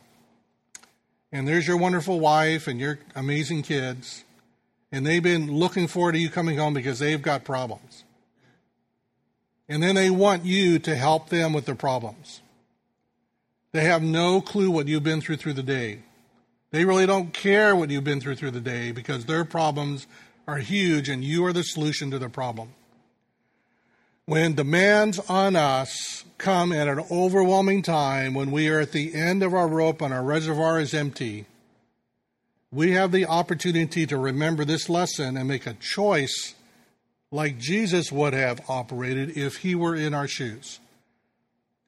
and 1.32 1.48
there's 1.48 1.66
your 1.66 1.78
wonderful 1.78 2.20
wife 2.20 2.66
and 2.66 2.78
your 2.78 2.98
amazing 3.16 3.62
kids, 3.62 4.22
and 4.92 5.06
they've 5.06 5.22
been 5.22 5.50
looking 5.50 5.86
forward 5.86 6.12
to 6.12 6.18
you 6.18 6.28
coming 6.28 6.58
home 6.58 6.74
because 6.74 6.98
they've 6.98 7.22
got 7.22 7.44
problems. 7.44 8.04
And 9.66 9.82
then 9.82 9.94
they 9.94 10.10
want 10.10 10.44
you 10.44 10.78
to 10.80 10.94
help 10.94 11.30
them 11.30 11.54
with 11.54 11.64
their 11.64 11.76
problems. 11.76 12.42
They 13.72 13.84
have 13.84 14.02
no 14.02 14.40
clue 14.40 14.70
what 14.70 14.88
you've 14.88 15.04
been 15.04 15.20
through 15.20 15.36
through 15.36 15.52
the 15.54 15.62
day. 15.62 16.00
They 16.70 16.84
really 16.84 17.06
don't 17.06 17.32
care 17.32 17.74
what 17.74 17.90
you've 17.90 18.04
been 18.04 18.20
through 18.20 18.36
through 18.36 18.52
the 18.52 18.60
day 18.60 18.92
because 18.92 19.24
their 19.24 19.44
problems 19.44 20.06
are 20.46 20.58
huge 20.58 21.08
and 21.08 21.24
you 21.24 21.44
are 21.46 21.52
the 21.52 21.62
solution 21.62 22.10
to 22.10 22.18
their 22.18 22.28
problem. 22.28 22.74
When 24.26 24.54
demands 24.54 25.18
on 25.28 25.56
us 25.56 26.24
come 26.38 26.72
at 26.72 26.86
an 26.86 27.04
overwhelming 27.10 27.82
time 27.82 28.34
when 28.34 28.52
we 28.52 28.68
are 28.68 28.78
at 28.78 28.92
the 28.92 29.14
end 29.14 29.42
of 29.42 29.54
our 29.54 29.66
rope 29.66 30.00
and 30.00 30.14
our 30.14 30.22
reservoir 30.22 30.78
is 30.78 30.94
empty, 30.94 31.46
we 32.70 32.92
have 32.92 33.10
the 33.10 33.26
opportunity 33.26 34.06
to 34.06 34.16
remember 34.16 34.64
this 34.64 34.88
lesson 34.88 35.36
and 35.36 35.48
make 35.48 35.66
a 35.66 35.74
choice 35.74 36.54
like 37.32 37.58
Jesus 37.58 38.12
would 38.12 38.32
have 38.32 38.60
operated 38.68 39.36
if 39.36 39.58
he 39.58 39.74
were 39.74 39.96
in 39.96 40.14
our 40.14 40.28
shoes. 40.28 40.78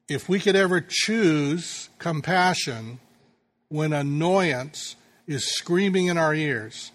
If 0.09 0.27
we 0.27 0.39
could 0.39 0.57
ever 0.57 0.85
choose 0.85 1.89
compassion 1.99 2.99
when 3.73 3.91
annoyance 3.91 4.95
is 5.25 5.55
screaming 5.55 6.05
in 6.05 6.15
our 6.15 6.31
ears, 6.35 6.91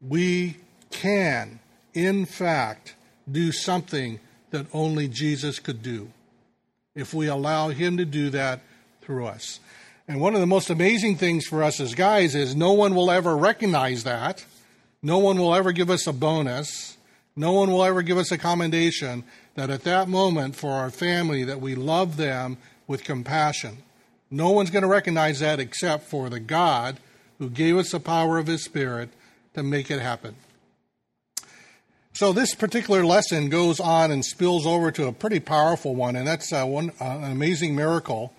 we 0.00 0.56
can, 0.90 1.60
in 1.94 2.26
fact, 2.26 2.96
do 3.30 3.52
something 3.52 4.18
that 4.50 4.66
only 4.72 5.06
Jesus 5.06 5.60
could 5.60 5.80
do 5.80 6.10
if 6.96 7.14
we 7.14 7.28
allow 7.28 7.68
Him 7.68 7.98
to 7.98 8.04
do 8.04 8.30
that 8.30 8.62
through 9.00 9.26
us. 9.26 9.60
And 10.08 10.20
one 10.20 10.34
of 10.34 10.40
the 10.40 10.46
most 10.48 10.70
amazing 10.70 11.14
things 11.18 11.46
for 11.46 11.62
us 11.62 11.78
as 11.78 11.94
guys 11.94 12.34
is 12.34 12.56
no 12.56 12.72
one 12.72 12.96
will 12.96 13.08
ever 13.08 13.36
recognize 13.36 14.02
that. 14.02 14.44
No 15.04 15.18
one 15.18 15.38
will 15.38 15.54
ever 15.54 15.70
give 15.70 15.88
us 15.88 16.08
a 16.08 16.12
bonus. 16.12 16.96
No 17.36 17.52
one 17.52 17.70
will 17.70 17.84
ever 17.84 18.02
give 18.02 18.18
us 18.18 18.32
a 18.32 18.38
commendation 18.38 19.22
that 19.54 19.70
at 19.70 19.84
that 19.84 20.08
moment 20.08 20.56
for 20.56 20.72
our 20.72 20.90
family 20.90 21.44
that 21.44 21.60
we 21.60 21.76
love 21.76 22.16
them 22.16 22.56
with 22.88 23.04
compassion. 23.04 23.84
No 24.30 24.50
one's 24.50 24.70
going 24.70 24.82
to 24.82 24.88
recognize 24.88 25.40
that 25.40 25.60
except 25.60 26.04
for 26.04 26.28
the 26.28 26.40
God 26.40 26.98
who 27.38 27.50
gave 27.50 27.76
us 27.76 27.90
the 27.90 28.00
power 28.00 28.38
of 28.38 28.46
his 28.46 28.64
spirit 28.64 29.10
to 29.54 29.62
make 29.62 29.90
it 29.90 30.00
happen. 30.00 30.36
So 32.12 32.32
this 32.32 32.54
particular 32.54 33.04
lesson 33.04 33.48
goes 33.48 33.80
on 33.80 34.10
and 34.10 34.24
spills 34.24 34.66
over 34.66 34.90
to 34.90 35.06
a 35.06 35.12
pretty 35.12 35.40
powerful 35.40 35.94
one, 35.94 36.16
and 36.16 36.26
that's 36.26 36.52
uh, 36.52 36.64
one 36.64 36.90
uh, 37.00 37.04
an 37.04 37.32
amazing 37.32 37.74
miracle 37.74 38.32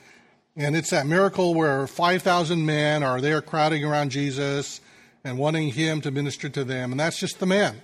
and 0.55 0.75
it's 0.75 0.89
that 0.89 1.07
miracle 1.07 1.53
where 1.53 1.87
5,000 1.87 2.65
men 2.65 3.03
are 3.03 3.21
there 3.21 3.41
crowding 3.41 3.85
around 3.85 4.11
Jesus 4.11 4.81
and 5.23 5.37
wanting 5.37 5.69
him 5.69 6.01
to 6.01 6.11
minister 6.11 6.49
to 6.49 6.63
them. 6.63 6.91
And 6.91 6.99
that's 6.99 7.19
just 7.19 7.39
the 7.39 7.45
men. 7.45 7.81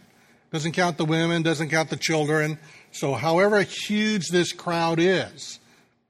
Doesn't 0.51 0.73
count 0.73 0.97
the 0.97 1.05
women, 1.05 1.43
doesn't 1.43 1.69
count 1.69 1.89
the 1.89 1.97
children. 1.97 2.57
So, 2.91 3.13
however 3.13 3.61
huge 3.61 4.27
this 4.29 4.51
crowd 4.51 4.99
is, 4.99 5.59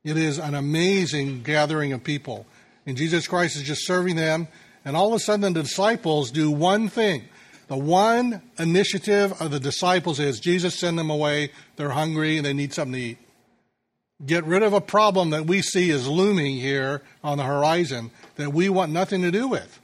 it 0.07 0.17
is 0.17 0.37
an 0.37 0.55
amazing 0.55 1.43
gathering 1.43 1.93
of 1.93 2.03
people. 2.03 2.45
And 2.85 2.95
Jesus 2.95 3.27
Christ 3.27 3.55
is 3.55 3.63
just 3.63 3.85
serving 3.85 4.15
them. 4.15 4.47
And 4.85 4.95
all 4.95 5.07
of 5.07 5.13
a 5.13 5.19
sudden, 5.19 5.53
the 5.53 5.63
disciples 5.63 6.31
do 6.31 6.49
one 6.49 6.87
thing. 6.89 7.25
The 7.67 7.77
one 7.77 8.41
initiative 8.57 9.41
of 9.41 9.51
the 9.51 9.59
disciples 9.59 10.19
is 10.19 10.39
Jesus 10.39 10.79
send 10.79 10.97
them 10.97 11.09
away. 11.09 11.51
They're 11.75 11.89
hungry 11.89 12.37
and 12.37 12.45
they 12.45 12.53
need 12.53 12.73
something 12.73 12.93
to 12.93 12.99
eat 12.99 13.17
get 14.25 14.45
rid 14.45 14.63
of 14.63 14.73
a 14.73 14.81
problem 14.81 15.29
that 15.29 15.45
we 15.45 15.61
see 15.61 15.89
is 15.89 16.07
looming 16.07 16.57
here 16.57 17.01
on 17.23 17.37
the 17.37 17.43
horizon 17.43 18.11
that 18.35 18.51
we 18.51 18.69
want 18.69 18.91
nothing 18.91 19.21
to 19.21 19.31
do 19.31 19.47
with. 19.47 19.79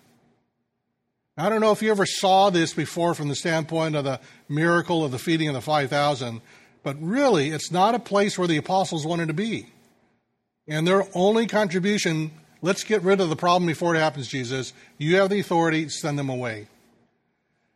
I 1.37 1.49
don't 1.49 1.61
know 1.61 1.71
if 1.71 1.81
you 1.81 1.91
ever 1.91 2.05
saw 2.05 2.49
this 2.49 2.73
before 2.73 3.13
from 3.15 3.27
the 3.27 3.35
standpoint 3.35 3.95
of 3.95 4.03
the 4.03 4.19
miracle 4.47 5.03
of 5.03 5.11
the 5.11 5.19
feeding 5.19 5.47
of 5.47 5.53
the 5.55 5.61
5,000, 5.61 6.41
but 6.83 6.95
really, 7.01 7.49
it's 7.49 7.71
not 7.71 7.95
a 7.95 7.99
place 7.99 8.37
where 8.37 8.47
the 8.47 8.57
apostles 8.57 9.05
wanted 9.05 9.27
to 9.29 9.33
be. 9.33 9.67
And 10.67 10.87
their 10.87 11.05
only 11.13 11.47
contribution, 11.47 12.31
let's 12.61 12.83
get 12.83 13.01
rid 13.01 13.19
of 13.19 13.29
the 13.29 13.35
problem 13.35 13.67
before 13.67 13.95
it 13.95 13.99
happens, 13.99 14.27
Jesus. 14.27 14.73
You 14.97 15.17
have 15.17 15.29
the 15.29 15.39
authority, 15.39 15.89
send 15.89 16.17
them 16.17 16.29
away. 16.29 16.67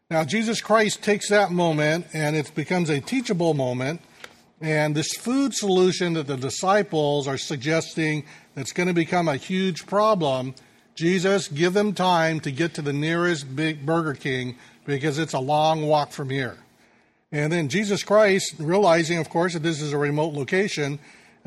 Now, 0.09 0.23
Jesus 0.23 0.61
Christ 0.61 1.03
takes 1.03 1.29
that 1.29 1.51
moment 1.51 2.07
and 2.13 2.35
it 2.35 2.55
becomes 2.55 2.89
a 2.89 3.01
teachable 3.01 3.53
moment 3.53 4.01
and 4.59 4.95
this 4.95 5.13
food 5.17 5.53
solution 5.53 6.13
that 6.13 6.27
the 6.27 6.37
disciples 6.37 7.27
are 7.27 7.37
suggesting 7.37 8.25
that's 8.55 8.71
going 8.71 8.87
to 8.87 8.93
become 8.93 9.27
a 9.27 9.35
huge 9.35 9.85
problem, 9.85 10.55
Jesus, 10.95 11.47
give 11.47 11.73
them 11.73 11.93
time 11.93 12.39
to 12.39 12.51
get 12.51 12.73
to 12.75 12.81
the 12.81 12.93
nearest 12.93 13.55
big 13.55 13.85
Burger 13.85 14.15
King 14.15 14.55
because 14.85 15.19
it's 15.19 15.33
a 15.33 15.39
long 15.39 15.87
walk 15.87 16.11
from 16.11 16.31
here. 16.31 16.57
And 17.31 17.51
then 17.51 17.69
Jesus 17.69 18.03
Christ, 18.03 18.55
realizing, 18.57 19.19
of 19.19 19.29
course, 19.29 19.53
that 19.53 19.61
this 19.61 19.81
is 19.81 19.93
a 19.93 19.97
remote 19.97 20.33
location, 20.33 20.97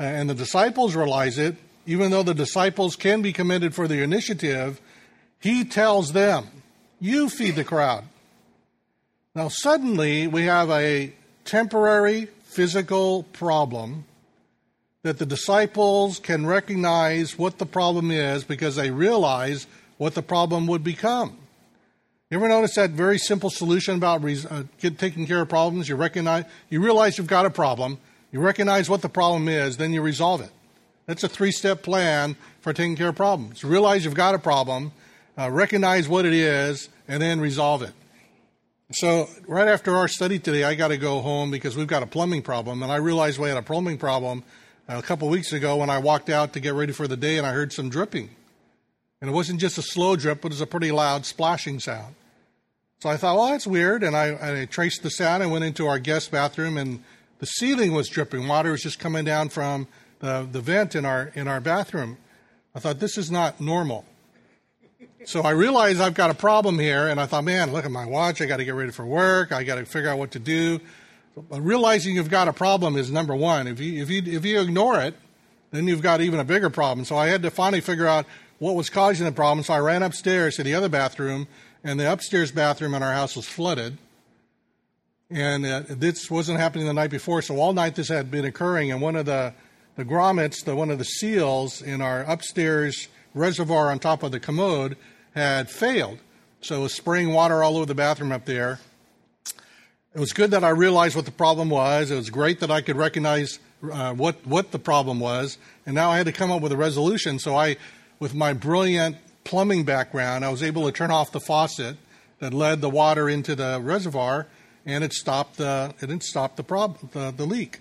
and 0.05 0.29
the 0.29 0.33
disciples 0.33 0.95
realize 0.95 1.37
it, 1.37 1.55
even 1.85 2.11
though 2.11 2.23
the 2.23 2.33
disciples 2.33 2.95
can 2.95 3.21
be 3.21 3.33
commended 3.33 3.75
for 3.75 3.87
their 3.87 4.03
initiative, 4.03 4.81
he 5.39 5.63
tells 5.63 6.13
them, 6.13 6.47
You 6.99 7.29
feed 7.29 7.55
the 7.55 7.63
crowd. 7.63 8.05
Now, 9.33 9.47
suddenly, 9.47 10.27
we 10.27 10.43
have 10.43 10.69
a 10.69 11.13
temporary 11.45 12.27
physical 12.43 13.23
problem 13.23 14.05
that 15.03 15.17
the 15.17 15.25
disciples 15.25 16.19
can 16.19 16.45
recognize 16.45 17.37
what 17.37 17.57
the 17.57 17.65
problem 17.65 18.11
is 18.11 18.43
because 18.43 18.75
they 18.75 18.91
realize 18.91 19.65
what 19.97 20.15
the 20.15 20.21
problem 20.21 20.67
would 20.67 20.83
become. 20.83 21.37
You 22.29 22.37
ever 22.37 22.47
notice 22.47 22.75
that 22.75 22.91
very 22.91 23.17
simple 23.17 23.49
solution 23.49 23.95
about 23.95 24.23
uh, 24.23 24.63
taking 24.79 25.27
care 25.27 25.41
of 25.41 25.49
problems? 25.49 25.89
You 25.89 25.95
recognize, 25.95 26.45
you 26.69 26.81
realize 26.81 27.17
you've 27.17 27.27
got 27.27 27.45
a 27.45 27.49
problem, 27.49 27.99
you 28.31 28.39
recognize 28.39 28.89
what 28.89 29.01
the 29.01 29.09
problem 29.09 29.47
is, 29.47 29.77
then 29.77 29.93
you 29.93 30.01
resolve 30.01 30.41
it. 30.41 30.51
That's 31.05 31.23
a 31.23 31.29
three-step 31.29 31.83
plan 31.83 32.35
for 32.61 32.73
taking 32.73 32.95
care 32.95 33.09
of 33.09 33.15
problems. 33.15 33.63
Realize 33.63 34.05
you've 34.05 34.13
got 34.13 34.35
a 34.35 34.39
problem, 34.39 34.93
uh, 35.37 35.49
recognize 35.51 36.07
what 36.07 36.25
it 36.25 36.33
is, 36.33 36.89
and 37.07 37.21
then 37.21 37.41
resolve 37.41 37.81
it. 37.81 37.93
So, 38.93 39.29
right 39.47 39.67
after 39.67 39.95
our 39.95 40.07
study 40.07 40.37
today, 40.37 40.65
I 40.65 40.75
got 40.75 40.89
to 40.89 40.97
go 40.97 41.21
home 41.21 41.49
because 41.49 41.77
we've 41.77 41.87
got 41.87 42.03
a 42.03 42.07
plumbing 42.07 42.41
problem. 42.41 42.83
And 42.83 42.91
I 42.91 42.97
realized 42.97 43.39
we 43.39 43.47
had 43.47 43.57
a 43.57 43.61
plumbing 43.61 43.97
problem 43.97 44.43
a 44.89 45.01
couple 45.01 45.29
weeks 45.29 45.53
ago 45.53 45.77
when 45.77 45.89
I 45.89 45.99
walked 45.99 46.29
out 46.29 46.53
to 46.53 46.59
get 46.59 46.73
ready 46.73 46.91
for 46.91 47.07
the 47.07 47.15
day 47.15 47.37
and 47.37 47.47
I 47.47 47.53
heard 47.53 47.71
some 47.71 47.89
dripping. 47.89 48.29
And 49.21 49.29
it 49.29 49.33
wasn't 49.33 49.61
just 49.61 49.77
a 49.77 49.81
slow 49.81 50.15
drip, 50.15 50.41
but 50.41 50.47
it 50.47 50.55
was 50.55 50.61
a 50.61 50.67
pretty 50.67 50.91
loud 50.91 51.25
splashing 51.25 51.79
sound. 51.79 52.15
So 52.99 53.09
I 53.09 53.17
thought, 53.17 53.37
well, 53.37 53.49
that's 53.49 53.65
weird. 53.65 54.03
And 54.03 54.15
I, 54.15 54.61
I 54.61 54.65
traced 54.65 55.03
the 55.03 55.09
sound. 55.09 55.41
I 55.41 55.47
went 55.47 55.63
into 55.63 55.87
our 55.87 55.99
guest 55.99 56.31
bathroom 56.31 56.77
and 56.77 57.03
the 57.41 57.47
ceiling 57.47 57.91
was 57.91 58.07
dripping. 58.07 58.47
Water 58.47 58.71
was 58.71 58.83
just 58.83 58.99
coming 58.99 59.25
down 59.25 59.49
from 59.49 59.87
the, 60.19 60.47
the 60.49 60.61
vent 60.61 60.95
in 60.95 61.05
our, 61.05 61.31
in 61.33 61.47
our 61.47 61.59
bathroom. 61.59 62.17
I 62.75 62.79
thought, 62.79 62.99
this 62.99 63.17
is 63.17 63.31
not 63.31 63.59
normal. 63.59 64.05
So 65.25 65.41
I 65.41 65.49
realized 65.49 65.99
I've 65.99 66.13
got 66.13 66.29
a 66.29 66.35
problem 66.35 66.77
here, 66.77 67.07
and 67.07 67.19
I 67.19 67.25
thought, 67.25 67.43
man, 67.43 67.73
look 67.73 67.83
at 67.83 67.89
my 67.89 68.05
watch. 68.05 68.41
I 68.41 68.45
got 68.45 68.57
to 68.57 68.63
get 68.63 68.75
ready 68.75 68.91
for 68.91 69.05
work. 69.05 69.51
I 69.51 69.63
got 69.63 69.75
to 69.75 69.85
figure 69.85 70.09
out 70.09 70.19
what 70.19 70.31
to 70.31 70.39
do. 70.39 70.79
But 71.35 71.61
realizing 71.61 72.15
you've 72.15 72.29
got 72.29 72.47
a 72.47 72.53
problem 72.53 72.95
is 72.95 73.09
number 73.09 73.35
one. 73.35 73.67
If 73.67 73.79
you 73.79 74.01
if 74.01 74.09
you 74.09 74.21
if 74.25 74.45
you 74.45 74.59
ignore 74.59 74.99
it, 75.01 75.15
then 75.71 75.87
you've 75.87 76.01
got 76.01 76.21
even 76.21 76.39
a 76.39 76.43
bigger 76.43 76.69
problem. 76.69 77.05
So 77.05 77.15
I 77.15 77.27
had 77.27 77.41
to 77.41 77.49
finally 77.49 77.81
figure 77.81 78.07
out 78.07 78.25
what 78.59 78.75
was 78.75 78.89
causing 78.89 79.25
the 79.25 79.31
problem. 79.31 79.63
So 79.63 79.73
I 79.73 79.79
ran 79.79 80.03
upstairs 80.03 80.57
to 80.57 80.63
the 80.63 80.75
other 80.75 80.89
bathroom, 80.89 81.47
and 81.83 81.99
the 81.99 82.11
upstairs 82.11 82.51
bathroom 82.51 82.93
in 82.93 83.01
our 83.01 83.13
house 83.13 83.35
was 83.35 83.47
flooded. 83.47 83.97
And 85.31 85.65
uh, 85.65 85.83
this 85.87 86.29
wasn't 86.29 86.59
happening 86.59 86.85
the 86.87 86.93
night 86.93 87.09
before, 87.09 87.41
so 87.41 87.57
all 87.57 87.71
night 87.73 87.95
this 87.95 88.09
had 88.09 88.29
been 88.29 88.43
occurring. 88.43 88.91
And 88.91 89.01
one 89.01 89.15
of 89.15 89.25
the, 89.25 89.53
the 89.95 90.03
grommets, 90.03 90.65
the, 90.65 90.75
one 90.75 90.91
of 90.91 90.97
the 90.97 91.05
seals 91.05 91.81
in 91.81 92.01
our 92.01 92.23
upstairs 92.23 93.07
reservoir 93.33 93.91
on 93.91 93.99
top 93.99 94.23
of 94.23 94.31
the 94.31 94.39
commode, 94.39 94.97
had 95.33 95.69
failed. 95.69 96.19
So 96.59 96.79
it 96.79 96.83
was 96.83 96.93
spraying 96.93 97.31
water 97.31 97.63
all 97.63 97.77
over 97.77 97.85
the 97.85 97.95
bathroom 97.95 98.33
up 98.33 98.45
there. 98.45 98.79
It 100.13 100.19
was 100.19 100.33
good 100.33 100.51
that 100.51 100.65
I 100.65 100.69
realized 100.69 101.15
what 101.15 101.23
the 101.23 101.31
problem 101.31 101.69
was. 101.69 102.11
It 102.11 102.15
was 102.15 102.29
great 102.29 102.59
that 102.59 102.69
I 102.69 102.81
could 102.81 102.97
recognize 102.97 103.59
uh, 103.89 104.13
what 104.13 104.45
what 104.45 104.71
the 104.71 104.77
problem 104.77 105.19
was, 105.19 105.57
and 105.85 105.95
now 105.95 106.11
I 106.11 106.17
had 106.17 106.25
to 106.25 106.33
come 106.33 106.51
up 106.51 106.61
with 106.61 106.73
a 106.73 106.77
resolution. 106.77 107.39
So 107.39 107.55
I, 107.55 107.77
with 108.19 108.35
my 108.35 108.53
brilliant 108.53 109.15
plumbing 109.45 109.85
background, 109.85 110.43
I 110.43 110.49
was 110.49 110.61
able 110.61 110.85
to 110.85 110.91
turn 110.91 111.11
off 111.11 111.31
the 111.31 111.39
faucet 111.39 111.95
that 112.39 112.53
led 112.53 112.81
the 112.81 112.89
water 112.89 113.29
into 113.29 113.55
the 113.55 113.79
reservoir, 113.81 114.47
and 114.85 115.03
it 115.03 115.13
stopped 115.13 115.57
the 115.57 115.93
it 116.01 116.07
didn't 116.07 116.23
stop 116.23 116.55
the 116.55 116.63
problem 116.63 117.09
the, 117.13 117.31
the 117.31 117.45
leak. 117.45 117.79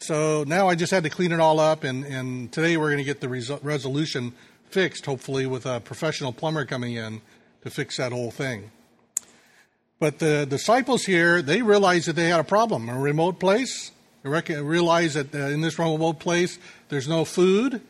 So 0.00 0.44
now 0.46 0.68
I 0.68 0.76
just 0.76 0.92
had 0.92 1.02
to 1.04 1.10
clean 1.10 1.32
it 1.32 1.40
all 1.40 1.58
up, 1.58 1.82
and, 1.82 2.04
and 2.04 2.52
today 2.52 2.76
we're 2.76 2.86
going 2.86 2.98
to 2.98 3.04
get 3.04 3.20
the 3.20 3.28
res- 3.28 3.50
resolution 3.62 4.32
fixed, 4.70 5.06
hopefully 5.06 5.44
with 5.46 5.66
a 5.66 5.80
professional 5.80 6.32
plumber 6.32 6.64
coming 6.64 6.94
in 6.94 7.20
to 7.62 7.70
fix 7.70 7.96
that 7.96 8.12
whole 8.12 8.30
thing. 8.30 8.70
But 9.98 10.20
the 10.20 10.46
disciples 10.46 11.04
here, 11.04 11.42
they 11.42 11.62
realized 11.62 12.06
that 12.06 12.14
they 12.14 12.28
had 12.28 12.38
a 12.38 12.44
problem, 12.44 12.88
a 12.88 12.96
remote 12.96 13.40
place, 13.40 13.90
They 14.22 14.62
realize 14.62 15.14
that 15.14 15.34
uh, 15.34 15.38
in 15.48 15.62
this 15.62 15.78
remote 15.78 16.20
place 16.20 16.58
there's 16.88 17.08
no 17.08 17.24
food, 17.24 17.80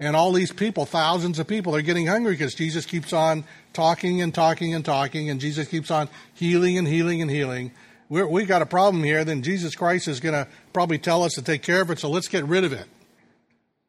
and 0.00 0.14
all 0.14 0.32
these 0.32 0.52
people, 0.52 0.86
thousands 0.86 1.38
of 1.38 1.46
people, 1.46 1.74
are 1.74 1.82
getting 1.82 2.06
hungry 2.06 2.32
because 2.32 2.54
Jesus 2.54 2.86
keeps 2.86 3.12
on 3.12 3.44
talking 3.72 4.22
and 4.22 4.32
talking 4.34 4.74
and 4.74 4.84
talking, 4.84 5.28
and 5.28 5.40
Jesus 5.40 5.66
keeps 5.66 5.90
on 5.90 6.08
healing 6.34 6.78
and 6.78 6.86
healing 6.86 7.20
and 7.20 7.30
healing. 7.30 7.72
We're, 8.08 8.26
we 8.26 8.44
got 8.44 8.62
a 8.62 8.66
problem 8.66 9.02
here, 9.02 9.24
then 9.24 9.42
Jesus 9.42 9.74
Christ 9.74 10.08
is 10.08 10.20
going 10.20 10.34
to 10.34 10.46
probably 10.72 10.98
tell 10.98 11.24
us 11.24 11.32
to 11.34 11.42
take 11.42 11.62
care 11.62 11.80
of 11.80 11.90
it, 11.90 11.98
so 11.98 12.08
let's 12.08 12.28
get 12.28 12.44
rid 12.44 12.64
of 12.64 12.72
it. 12.72 12.86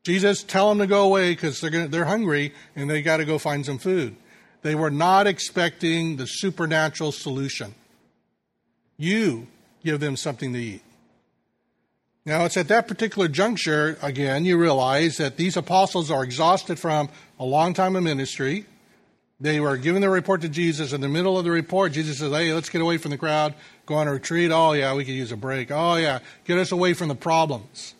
Jesus, 0.03 0.43
tell 0.43 0.69
them 0.69 0.79
to 0.79 0.87
go 0.87 1.03
away 1.03 1.31
because 1.31 1.61
they're, 1.61 1.87
they're 1.87 2.05
hungry 2.05 2.53
and 2.75 2.89
they 2.89 3.01
got 3.01 3.17
to 3.17 3.25
go 3.25 3.37
find 3.37 3.65
some 3.65 3.77
food. 3.77 4.15
They 4.61 4.75
were 4.75 4.91
not 4.91 5.27
expecting 5.27 6.17
the 6.17 6.25
supernatural 6.25 7.11
solution. 7.11 7.75
You 8.97 9.47
give 9.83 9.99
them 9.99 10.17
something 10.17 10.51
to 10.53 10.59
eat. 10.59 10.81
Now, 12.25 12.45
it's 12.45 12.57
at 12.57 12.67
that 12.67 12.88
particular 12.88 13.27
juncture, 13.27 13.97
again, 14.01 14.45
you 14.45 14.57
realize 14.57 15.17
that 15.17 15.38
these 15.38 15.57
apostles 15.57 16.11
are 16.11 16.23
exhausted 16.23 16.77
from 16.77 17.09
a 17.39 17.45
long 17.45 17.73
time 17.73 17.95
of 17.95 18.03
ministry. 18.03 18.65
They 19.39 19.59
were 19.59 19.77
giving 19.77 20.01
the 20.01 20.09
report 20.09 20.41
to 20.41 20.49
Jesus. 20.49 20.91
In 20.91 20.99
the 20.99 21.07
middle 21.07 21.38
of 21.38 21.45
the 21.45 21.51
report, 21.51 21.93
Jesus 21.93 22.19
says, 22.19 22.31
Hey, 22.31 22.53
let's 22.53 22.69
get 22.69 22.81
away 22.81 22.97
from 22.97 23.11
the 23.11 23.17
crowd, 23.17 23.53
go 23.85 23.95
on 23.95 24.07
a 24.07 24.13
retreat. 24.13 24.51
Oh, 24.51 24.73
yeah, 24.73 24.93
we 24.93 25.05
could 25.05 25.15
use 25.15 25.31
a 25.31 25.38
break. 25.38 25.71
Oh, 25.71 25.95
yeah, 25.95 26.19
get 26.43 26.57
us 26.57 26.71
away 26.71 26.93
from 26.93 27.07
the 27.07 27.15
problems. 27.15 27.95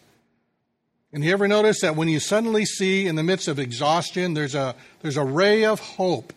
And 1.12 1.24
you 1.24 1.32
ever 1.32 1.48
notice 1.48 1.82
that 1.82 1.96
when 1.96 2.08
you 2.08 2.20
suddenly 2.20 2.66
see 2.66 3.08
in 3.08 3.16
the 3.16 3.24
midst 3.24 3.48
of 3.48 3.58
exhaustion, 3.58 4.34
there's 4.36 4.54
a, 4.54 4.76
there's 5.02 5.18
a 5.18 5.24
ray 5.24 5.66
of 5.66 5.80
hope 5.80 6.34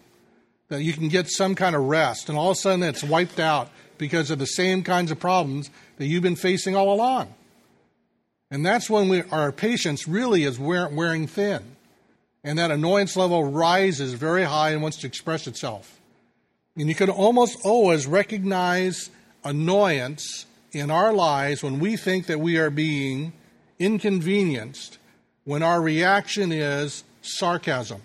that 0.69 0.83
you 0.83 0.95
can 0.95 1.09
get 1.09 1.29
some 1.29 1.55
kind 1.55 1.77
of 1.77 1.83
rest, 1.83 2.31
and 2.31 2.39
all 2.39 2.53
of 2.53 2.57
a 2.57 2.61
sudden 2.61 2.83
it's 2.83 3.05
wiped 3.05 3.39
out 3.39 3.69
because 3.99 4.31
of 4.31 4.39
the 4.39 4.47
same 4.47 4.83
kinds 4.83 5.11
of 5.11 5.21
problems 5.21 5.69
that 5.99 6.07
you've 6.07 6.23
been 6.23 6.37
facing 6.37 6.75
all 6.75 6.95
along. 6.95 7.35
And 8.53 8.67
that's 8.67 8.91
when 8.91 9.09
we, 9.09 9.23
our 9.31 9.51
patience 9.51 10.07
really 10.07 10.45
is 10.45 10.59
wearing 10.59 11.27
thin. 11.27 11.75
And 12.45 12.59
that 12.59 12.71
annoyance 12.71 13.17
level 13.17 13.45
rises 13.45 14.13
very 14.13 14.45
high 14.45 14.73
and 14.73 14.83
wants 14.83 14.99
to 14.99 15.07
express 15.07 15.47
itself. 15.47 15.99
And 16.77 16.87
you 16.87 16.95
can 16.95 17.09
almost 17.09 17.59
always 17.65 18.07
recognize 18.07 19.09
annoyance 19.43 20.45
in 20.73 20.91
our 20.91 21.15
lives 21.15 21.63
when 21.63 21.81
we 21.81 21.97
think 21.97 22.27
that 22.27 22.41
we 22.41 22.59
are 22.59 22.69
being 22.69 23.33
inconvenienced, 23.79 24.99
when 25.45 25.63
our 25.63 25.81
reaction 25.81 26.53
is 26.53 27.05
sarcasm. 27.23 28.03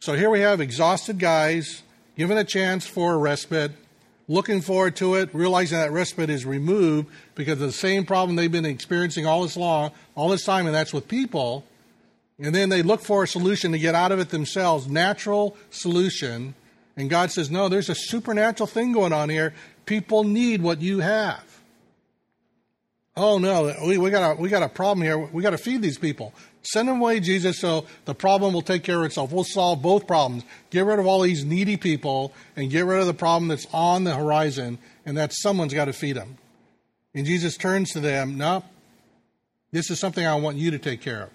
So 0.00 0.14
here 0.14 0.30
we 0.30 0.40
have 0.40 0.62
exhausted 0.62 1.18
guys 1.18 1.82
given 2.16 2.38
a 2.38 2.44
chance 2.44 2.86
for 2.86 3.12
a 3.12 3.18
respite, 3.18 3.72
looking 4.28 4.60
forward 4.60 4.96
to 4.96 5.14
it, 5.14 5.30
realizing 5.32 5.78
that 5.78 5.92
respite 5.92 6.30
is 6.30 6.44
removed 6.44 7.08
because 7.34 7.54
of 7.54 7.66
the 7.66 7.72
same 7.72 8.04
problem 8.04 8.36
they've 8.36 8.50
been 8.50 8.64
experiencing 8.64 9.26
all 9.26 9.42
this 9.42 9.56
long, 9.56 9.92
all 10.14 10.28
this 10.28 10.44
time, 10.44 10.66
and 10.66 10.74
that's 10.74 10.92
with 10.92 11.08
people. 11.08 11.64
And 12.38 12.54
then 12.54 12.68
they 12.68 12.82
look 12.82 13.00
for 13.00 13.22
a 13.22 13.28
solution 13.28 13.72
to 13.72 13.78
get 13.78 13.94
out 13.94 14.12
of 14.12 14.18
it 14.18 14.28
themselves, 14.28 14.88
natural 14.88 15.56
solution. 15.70 16.54
And 16.96 17.08
God 17.08 17.30
says, 17.30 17.50
No, 17.50 17.68
there's 17.68 17.88
a 17.88 17.94
supernatural 17.94 18.66
thing 18.66 18.92
going 18.92 19.12
on 19.12 19.28
here. 19.28 19.54
People 19.86 20.24
need 20.24 20.60
what 20.60 20.82
you 20.82 21.00
have. 21.00 21.44
Oh 23.16 23.38
no, 23.38 23.74
we, 23.86 23.96
we 23.96 24.10
got 24.10 24.32
a 24.32 24.40
we 24.40 24.50
got 24.50 24.62
a 24.62 24.68
problem 24.68 25.02
here. 25.02 25.16
We 25.16 25.42
got 25.42 25.50
to 25.50 25.58
feed 25.58 25.80
these 25.80 25.96
people. 25.96 26.34
Send 26.66 26.88
them 26.88 27.00
away, 27.00 27.20
Jesus, 27.20 27.60
so 27.60 27.86
the 28.06 28.14
problem 28.14 28.52
will 28.52 28.62
take 28.62 28.82
care 28.82 28.98
of 28.98 29.04
itself. 29.04 29.30
We'll 29.30 29.44
solve 29.44 29.82
both 29.82 30.06
problems. 30.06 30.44
Get 30.70 30.84
rid 30.84 30.98
of 30.98 31.06
all 31.06 31.20
these 31.20 31.44
needy 31.44 31.76
people 31.76 32.32
and 32.56 32.70
get 32.70 32.84
rid 32.84 33.00
of 33.00 33.06
the 33.06 33.14
problem 33.14 33.48
that's 33.48 33.66
on 33.72 34.04
the 34.04 34.14
horizon, 34.14 34.78
and 35.04 35.16
that 35.16 35.32
someone's 35.32 35.74
got 35.74 35.84
to 35.84 35.92
feed 35.92 36.16
them. 36.16 36.38
And 37.14 37.24
Jesus 37.24 37.56
turns 37.56 37.92
to 37.92 38.00
them, 38.00 38.36
No, 38.36 38.64
this 39.70 39.90
is 39.90 40.00
something 40.00 40.26
I 40.26 40.34
want 40.36 40.56
you 40.56 40.72
to 40.72 40.78
take 40.78 41.00
care 41.00 41.24
of. 41.24 41.30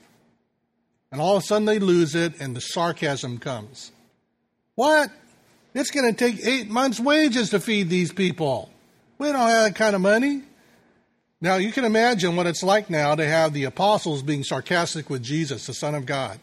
And 1.11 1.21
all 1.21 1.37
of 1.37 1.43
a 1.43 1.45
sudden 1.45 1.65
they 1.65 1.79
lose 1.79 2.13
it, 2.13 2.39
and 2.41 2.55
the 2.55 2.61
sarcasm 2.61 3.37
comes. 3.37 3.91
What? 4.75 5.09
It's 5.73 5.91
going 5.91 6.13
to 6.13 6.17
take 6.17 6.45
eight 6.45 6.69
months' 6.69 6.99
wages 6.99 7.51
to 7.51 7.59
feed 7.59 7.89
these 7.89 8.11
people. 8.11 8.69
We 9.17 9.27
don't 9.27 9.39
have 9.39 9.63
that 9.63 9.75
kind 9.75 9.95
of 9.95 10.01
money. 10.01 10.43
Now, 11.43 11.55
you 11.55 11.71
can 11.71 11.85
imagine 11.85 12.35
what 12.35 12.45
it's 12.45 12.61
like 12.61 12.91
now 12.91 13.15
to 13.15 13.25
have 13.25 13.53
the 13.53 13.63
apostles 13.63 14.21
being 14.21 14.43
sarcastic 14.43 15.09
with 15.09 15.23
Jesus, 15.23 15.65
the 15.65 15.73
Son 15.73 15.95
of 15.95 16.05
God. 16.05 16.39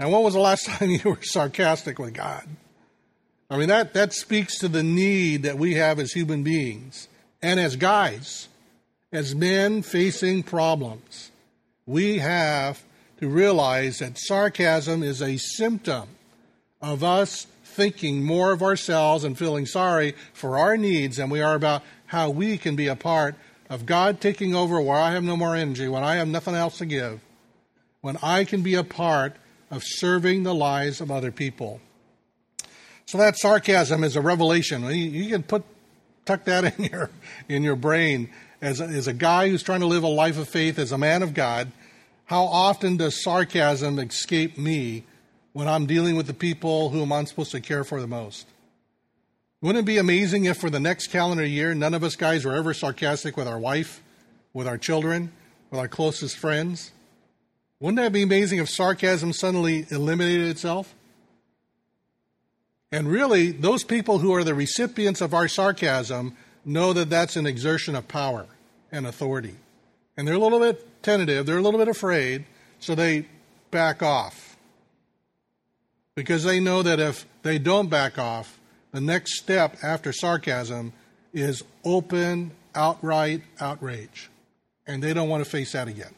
Now, 0.00 0.08
when 0.08 0.22
was 0.22 0.32
the 0.32 0.40
last 0.40 0.66
time 0.66 0.90
you 0.90 1.00
were 1.04 1.18
sarcastic 1.20 1.98
with 1.98 2.14
God? 2.14 2.48
I 3.50 3.58
mean, 3.58 3.68
that, 3.68 3.92
that 3.92 4.14
speaks 4.14 4.58
to 4.60 4.68
the 4.68 4.82
need 4.82 5.42
that 5.42 5.58
we 5.58 5.74
have 5.74 5.98
as 5.98 6.12
human 6.12 6.42
beings 6.42 7.08
and 7.42 7.60
as 7.60 7.76
guys, 7.76 8.48
as 9.12 9.34
men 9.34 9.82
facing 9.82 10.42
problems. 10.42 11.30
We 11.84 12.18
have 12.18 12.82
to 13.18 13.28
realize 13.28 13.98
that 13.98 14.16
sarcasm 14.16 15.02
is 15.02 15.20
a 15.20 15.36
symptom 15.36 16.08
of 16.80 17.04
us 17.04 17.46
thinking 17.64 18.24
more 18.24 18.52
of 18.52 18.62
ourselves 18.62 19.24
and 19.24 19.36
feeling 19.36 19.66
sorry 19.66 20.14
for 20.32 20.56
our 20.56 20.78
needs 20.78 21.18
than 21.18 21.28
we 21.28 21.42
are 21.42 21.54
about 21.54 21.82
how 22.12 22.28
we 22.28 22.58
can 22.58 22.76
be 22.76 22.88
a 22.88 22.94
part 22.94 23.34
of 23.70 23.86
God 23.86 24.20
taking 24.20 24.54
over 24.54 24.78
where 24.78 24.98
I 24.98 25.12
have 25.12 25.24
no 25.24 25.34
more 25.34 25.56
energy, 25.56 25.88
when 25.88 26.04
I 26.04 26.16
have 26.16 26.28
nothing 26.28 26.54
else 26.54 26.76
to 26.76 26.84
give, 26.84 27.22
when 28.02 28.18
I 28.22 28.44
can 28.44 28.60
be 28.60 28.74
a 28.74 28.84
part 28.84 29.34
of 29.70 29.82
serving 29.82 30.42
the 30.42 30.54
lives 30.54 31.00
of 31.00 31.10
other 31.10 31.32
people. 31.32 31.80
So 33.06 33.16
that 33.16 33.38
sarcasm 33.38 34.04
is 34.04 34.14
a 34.14 34.20
revelation. 34.20 34.84
You 34.84 35.30
can 35.30 35.42
put 35.42 35.64
tuck 36.26 36.44
that 36.44 36.78
in 36.78 36.84
your 36.84 37.10
in 37.48 37.62
your 37.62 37.76
brain 37.76 38.28
as 38.60 38.82
a, 38.82 38.84
as 38.84 39.06
a 39.06 39.14
guy 39.14 39.48
who's 39.48 39.62
trying 39.62 39.80
to 39.80 39.86
live 39.86 40.02
a 40.02 40.08
life 40.08 40.36
of 40.38 40.50
faith 40.50 40.78
as 40.78 40.92
a 40.92 40.98
man 40.98 41.22
of 41.22 41.32
God. 41.32 41.72
How 42.26 42.44
often 42.44 42.98
does 42.98 43.22
sarcasm 43.22 43.98
escape 43.98 44.58
me 44.58 45.04
when 45.54 45.66
I'm 45.66 45.86
dealing 45.86 46.16
with 46.16 46.26
the 46.26 46.34
people 46.34 46.90
whom 46.90 47.10
I'm 47.10 47.24
supposed 47.24 47.52
to 47.52 47.60
care 47.60 47.84
for 47.84 48.02
the 48.02 48.06
most? 48.06 48.51
Wouldn't 49.62 49.84
it 49.84 49.86
be 49.86 49.98
amazing 49.98 50.46
if 50.46 50.56
for 50.56 50.70
the 50.70 50.80
next 50.80 51.06
calendar 51.06 51.46
year, 51.46 51.72
none 51.72 51.94
of 51.94 52.02
us 52.02 52.16
guys 52.16 52.44
were 52.44 52.56
ever 52.56 52.74
sarcastic 52.74 53.36
with 53.36 53.46
our 53.46 53.60
wife, 53.60 54.02
with 54.52 54.66
our 54.66 54.76
children, 54.76 55.30
with 55.70 55.78
our 55.78 55.86
closest 55.86 56.36
friends? 56.36 56.90
Wouldn't 57.78 57.98
that 57.98 58.12
be 58.12 58.22
amazing 58.22 58.58
if 58.58 58.68
sarcasm 58.68 59.32
suddenly 59.32 59.86
eliminated 59.90 60.48
itself? 60.48 60.92
And 62.90 63.08
really, 63.08 63.52
those 63.52 63.84
people 63.84 64.18
who 64.18 64.34
are 64.34 64.42
the 64.42 64.54
recipients 64.54 65.20
of 65.20 65.32
our 65.32 65.46
sarcasm 65.46 66.36
know 66.64 66.92
that 66.92 67.08
that's 67.08 67.36
an 67.36 67.46
exertion 67.46 67.94
of 67.94 68.08
power 68.08 68.46
and 68.90 69.06
authority. 69.06 69.54
And 70.16 70.26
they're 70.26 70.34
a 70.34 70.40
little 70.40 70.58
bit 70.58 71.02
tentative, 71.04 71.46
they're 71.46 71.58
a 71.58 71.62
little 71.62 71.78
bit 71.78 71.88
afraid, 71.88 72.46
so 72.80 72.96
they 72.96 73.28
back 73.70 74.02
off. 74.02 74.56
Because 76.16 76.42
they 76.42 76.58
know 76.58 76.82
that 76.82 76.98
if 76.98 77.26
they 77.42 77.58
don't 77.58 77.88
back 77.88 78.18
off, 78.18 78.58
the 78.92 79.00
next 79.00 79.38
step 79.38 79.78
after 79.82 80.12
sarcasm 80.12 80.92
is 81.32 81.64
open, 81.84 82.52
outright 82.74 83.42
outrage. 83.58 84.30
And 84.86 85.02
they 85.02 85.14
don't 85.14 85.28
want 85.28 85.44
to 85.44 85.50
face 85.50 85.72
that 85.72 85.88
again. 85.88 86.14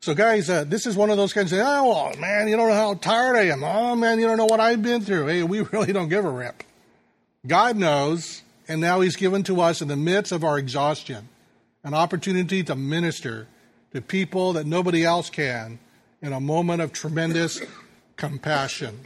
So, 0.00 0.14
guys, 0.14 0.48
uh, 0.48 0.64
this 0.64 0.86
is 0.86 0.96
one 0.96 1.10
of 1.10 1.16
those 1.16 1.32
kinds 1.32 1.52
of, 1.52 1.58
oh, 1.62 2.14
man, 2.18 2.46
you 2.46 2.56
don't 2.56 2.68
know 2.68 2.74
how 2.74 2.94
tired 2.94 3.36
I 3.36 3.46
am. 3.48 3.64
Oh, 3.64 3.96
man, 3.96 4.20
you 4.20 4.26
don't 4.26 4.36
know 4.36 4.44
what 4.44 4.60
I've 4.60 4.82
been 4.82 5.00
through. 5.00 5.26
Hey, 5.26 5.42
we 5.42 5.60
really 5.72 5.92
don't 5.92 6.08
give 6.08 6.24
a 6.24 6.30
rip. 6.30 6.62
God 7.46 7.76
knows, 7.76 8.42
and 8.68 8.80
now 8.80 9.00
He's 9.00 9.16
given 9.16 9.42
to 9.44 9.60
us 9.60 9.80
in 9.80 9.88
the 9.88 9.96
midst 9.96 10.32
of 10.32 10.44
our 10.44 10.58
exhaustion 10.58 11.28
an 11.82 11.94
opportunity 11.94 12.62
to 12.64 12.74
minister 12.74 13.46
to 13.92 14.00
people 14.00 14.52
that 14.54 14.66
nobody 14.66 15.04
else 15.04 15.30
can 15.30 15.78
in 16.20 16.32
a 16.32 16.40
moment 16.40 16.82
of 16.82 16.92
tremendous 16.92 17.60
compassion. 18.16 19.00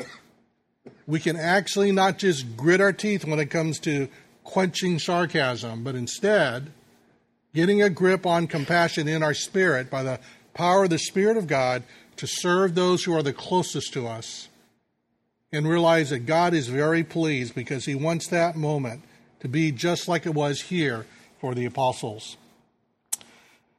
We 1.11 1.18
can 1.18 1.37
actually 1.37 1.90
not 1.90 2.18
just 2.18 2.57
grit 2.57 2.81
our 2.81 2.92
teeth 2.92 3.25
when 3.25 3.40
it 3.40 3.51
comes 3.51 3.81
to 3.81 4.09
quenching 4.44 5.01
sarcasm, 5.01 5.83
but 5.83 5.96
instead 5.96 6.70
getting 7.53 7.83
a 7.83 7.90
grip 7.90 8.25
on 8.25 8.46
compassion 8.46 9.09
in 9.09 9.20
our 9.23 9.35
spirit 9.35 9.90
by 9.90 10.05
the 10.05 10.20
power 10.55 10.85
of 10.85 10.90
the 10.90 10.99
Spirit 10.99 11.37
of 11.37 11.49
God 11.49 11.83
to 12.16 12.29
serve 12.29 12.75
those 12.75 13.03
who 13.03 13.12
are 13.12 13.25
the 13.25 13.33
closest 13.33 13.92
to 13.94 14.07
us 14.07 14.49
and 15.53 15.66
realize 15.66 16.11
that 16.11 16.27
God 16.27 16.55
is 16.55 16.68
very 16.68 17.03
pleased 17.03 17.57
because 17.57 17.87
He 17.87 17.96
wants 17.96 18.29
that 18.29 18.55
moment 18.57 19.03
to 19.40 19.49
be 19.49 19.73
just 19.73 20.07
like 20.07 20.27
it 20.27 20.35
was 20.35 20.62
here 20.62 21.07
for 21.40 21.57
the 21.57 21.64
apostles. 21.64 22.37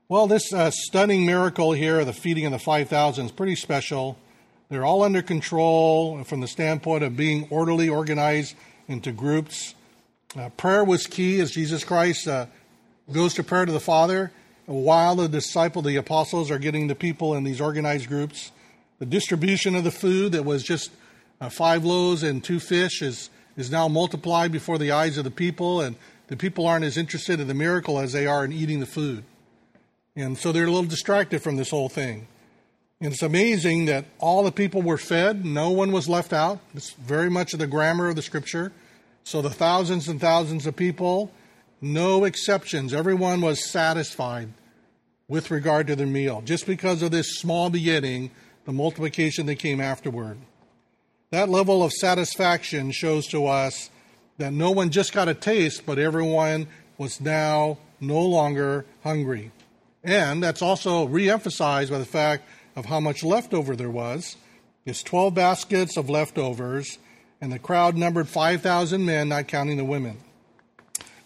Well, 0.10 0.28
this 0.28 0.52
uh, 0.52 0.72
stunning 0.72 1.26
miracle 1.26 1.72
here, 1.72 2.04
the 2.04 2.12
feeding 2.12 2.46
of 2.46 2.52
the 2.52 2.60
5,000, 2.60 3.28
is 3.28 3.32
pretty 3.32 3.56
special. 3.56 4.18
They're 4.72 4.86
all 4.86 5.04
under 5.04 5.22
control 5.22 6.24
from 6.24 6.40
the 6.40 6.48
standpoint 6.48 7.04
of 7.04 7.18
being 7.18 7.46
orderly, 7.50 7.90
organized 7.90 8.56
into 8.88 9.12
groups. 9.12 9.76
Uh, 10.34 10.48
prayer 10.48 10.86
was 10.86 11.08
key 11.08 11.42
as 11.42 11.52
Jesus 11.52 11.84
Christ 11.84 12.26
uh, 12.26 12.46
goes 13.12 13.34
to 13.34 13.44
prayer 13.44 13.66
to 13.66 13.72
the 13.74 13.82
Father 13.82 14.32
while 14.68 15.18
the 15.18 15.28
disciple, 15.28 15.82
the 15.82 15.98
apostles, 15.98 16.50
are 16.50 16.58
getting 16.58 16.88
the 16.88 16.96
people 16.96 17.36
in 17.36 17.44
these 17.44 17.60
organized 17.60 18.08
groups. 18.08 18.54
The 19.00 19.06
distribution 19.06 19.76
of 19.76 19.84
the 19.84 19.92
food 19.92 20.32
that 20.32 20.46
was 20.46 20.64
just 20.64 20.92
uh, 21.42 21.50
five 21.50 21.84
loaves 21.84 22.24
and 22.24 22.42
two 22.42 22.62
fish 22.62 23.02
is, 23.02 23.30
is 23.58 23.70
now 23.70 23.90
multiplied 23.90 24.54
before 24.54 24.78
the 24.78 24.92
eyes 24.92 25.18
of 25.18 25.26
the 25.26 25.32
people, 25.32 25.82
and 25.82 25.98
the 26.28 26.38
people 26.38 26.66
aren't 26.66 26.86
as 26.86 26.96
interested 26.96 27.42
in 27.42 27.50
the 27.50 27.54
miracle 27.54 28.00
as 28.00 28.14
they 28.14 28.26
are 28.26 28.46
in 28.46 28.54
eating 28.54 28.80
the 28.80 28.86
food. 28.86 29.26
And 30.16 30.38
so 30.38 30.54
they're 30.54 30.64
a 30.64 30.72
little 30.72 30.86
distracted 30.86 31.44
from 31.44 31.58
this 31.58 31.72
whole 31.72 31.90
thing. 31.90 32.28
And 33.02 33.12
it's 33.12 33.24
amazing 33.24 33.86
that 33.86 34.06
all 34.20 34.44
the 34.44 34.52
people 34.52 34.84
were 34.84 34.98
fed, 34.98 35.44
no 35.44 35.72
one 35.72 35.92
was 35.92 36.08
left 36.08 36.32
out. 36.32 36.60
It's 36.76 36.92
very 36.94 37.32
much 37.32 37.52
of 37.52 37.60
the 37.60 37.66
grammar 37.66 38.10
of 38.10 38.16
the 38.16 38.22
scripture. 38.22 38.72
So 39.24 39.42
the 39.42 39.50
thousands 39.50 40.08
and 40.08 40.22
thousands 40.22 40.68
of 40.68 40.76
people, 40.76 41.32
no 41.82 42.26
exceptions, 42.26 42.94
everyone 42.94 43.42
was 43.42 43.68
satisfied 43.68 44.50
with 45.28 45.50
regard 45.50 45.88
to 45.88 45.96
their 45.96 46.06
meal, 46.06 46.44
just 46.46 46.68
because 46.68 47.02
of 47.02 47.10
this 47.10 47.40
small 47.40 47.72
beginning, 47.72 48.30
the 48.66 48.72
multiplication 48.72 49.48
that 49.48 49.56
came 49.56 49.82
afterward. 49.82 50.38
That 51.32 51.50
level 51.50 51.84
of 51.84 51.92
satisfaction 51.94 52.92
shows 52.92 53.26
to 53.28 53.48
us 53.48 53.90
that 54.38 54.54
no 54.54 54.70
one 54.70 54.92
just 54.92 55.12
got 55.12 55.28
a 55.28 55.34
taste, 55.34 55.88
but 55.88 55.98
everyone 55.98 56.68
was 57.00 57.20
now 57.20 57.80
no 58.00 58.22
longer 58.22 58.86
hungry. 59.04 59.52
And 60.04 60.44
that's 60.44 60.62
also 60.62 61.06
re-emphasized 61.06 61.90
by 61.90 61.98
the 61.98 62.06
fact 62.06 62.48
of 62.76 62.86
how 62.86 63.00
much 63.00 63.24
leftover 63.24 63.76
there 63.76 63.90
was. 63.90 64.38
It's 64.86 65.04
12 65.04 65.34
baskets 65.34 65.98
of 65.98 66.10
leftovers, 66.10 66.98
and 67.40 67.52
the 67.52 67.60
crowd 67.60 67.96
numbered 67.96 68.28
5,000 68.28 69.06
men, 69.06 69.30
not 69.30 69.48
counting 69.48 69.78
the 69.78 69.86
women 69.86 70.18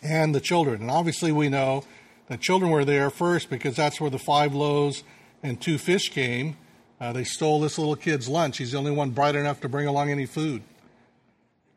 and 0.06 0.36
the 0.36 0.40
children. 0.40 0.82
And 0.82 0.92
obviously, 0.92 1.32
we 1.32 1.50
know 1.50 1.84
that 2.28 2.42
children 2.42 2.72
were 2.72 2.86
there 2.86 3.10
first 3.10 3.50
because 3.50 3.76
that's 3.76 4.00
where 4.00 4.10
the 4.10 4.20
five 4.20 4.54
loaves 4.54 5.04
and 5.44 5.60
two 5.60 5.78
fish 5.78 6.10
came. 6.10 6.58
Uh, 7.00 7.12
they 7.12 7.24
stole 7.24 7.60
this 7.60 7.78
little 7.78 7.96
kid's 7.96 8.30
lunch. 8.30 8.58
He's 8.58 8.72
the 8.72 8.78
only 8.78 8.92
one 8.92 9.12
bright 9.12 9.36
enough 9.36 9.62
to 9.62 9.70
bring 9.70 9.88
along 9.88 10.10
any 10.10 10.26
food. 10.26 10.62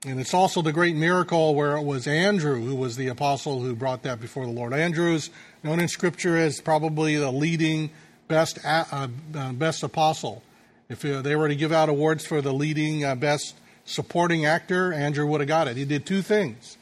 And 0.06 0.20
it's 0.20 0.32
also 0.32 0.62
the 0.62 0.72
great 0.72 0.94
miracle 0.94 1.56
where 1.56 1.76
it 1.76 1.82
was 1.82 2.06
Andrew 2.06 2.60
who 2.60 2.76
was 2.76 2.96
the 2.96 3.08
apostle 3.08 3.60
who 3.60 3.74
brought 3.74 4.04
that 4.04 4.20
before 4.20 4.46
the 4.46 4.52
Lord. 4.52 4.72
Andrew's 4.72 5.28
known 5.64 5.80
in 5.80 5.88
Scripture 5.88 6.36
as 6.36 6.60
probably 6.60 7.16
the 7.16 7.32
leading 7.32 7.90
best 8.28 8.58
uh, 8.64 9.08
uh, 9.34 9.52
best 9.52 9.82
apostle. 9.82 10.42
If 10.88 11.04
uh, 11.04 11.22
they 11.22 11.36
were 11.36 11.48
to 11.48 11.56
give 11.56 11.72
out 11.72 11.88
awards 11.88 12.24
for 12.24 12.40
the 12.40 12.52
leading 12.52 13.04
uh, 13.04 13.14
best 13.14 13.56
supporting 13.84 14.46
actor, 14.46 14.92
Andrew 14.92 15.26
would 15.26 15.40
have 15.40 15.48
got 15.48 15.68
it. 15.68 15.76
He 15.76 15.84
did 15.84 16.06
two 16.06 16.22
things 16.22 16.76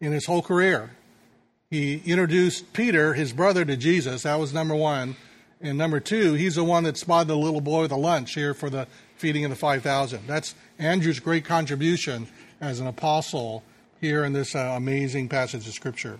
in 0.00 0.12
his 0.12 0.26
whole 0.26 0.42
career. 0.42 0.90
He 1.70 2.02
introduced 2.04 2.72
Peter, 2.74 3.14
his 3.14 3.32
brother, 3.32 3.64
to 3.64 3.76
Jesus. 3.76 4.24
That 4.24 4.38
was 4.38 4.52
number 4.52 4.74
one. 4.74 5.16
And 5.62 5.78
number 5.78 6.00
two, 6.00 6.34
he's 6.34 6.56
the 6.56 6.64
one 6.64 6.84
that 6.84 6.98
spotted 6.98 7.28
the 7.28 7.36
little 7.36 7.60
boy 7.60 7.82
with 7.82 7.90
the 7.90 7.96
lunch 7.96 8.34
here 8.34 8.52
for 8.52 8.68
the 8.68 8.86
feeding 9.16 9.44
of 9.44 9.50
the 9.50 9.56
5,000. 9.56 10.26
That's 10.26 10.54
Andrew's 10.78 11.20
great 11.20 11.44
contribution 11.44 12.26
as 12.60 12.80
an 12.80 12.88
apostle 12.88 13.62
here 14.00 14.24
in 14.24 14.32
this 14.32 14.54
uh, 14.54 14.74
amazing 14.76 15.28
passage 15.28 15.66
of 15.66 15.72
Scripture. 15.72 16.18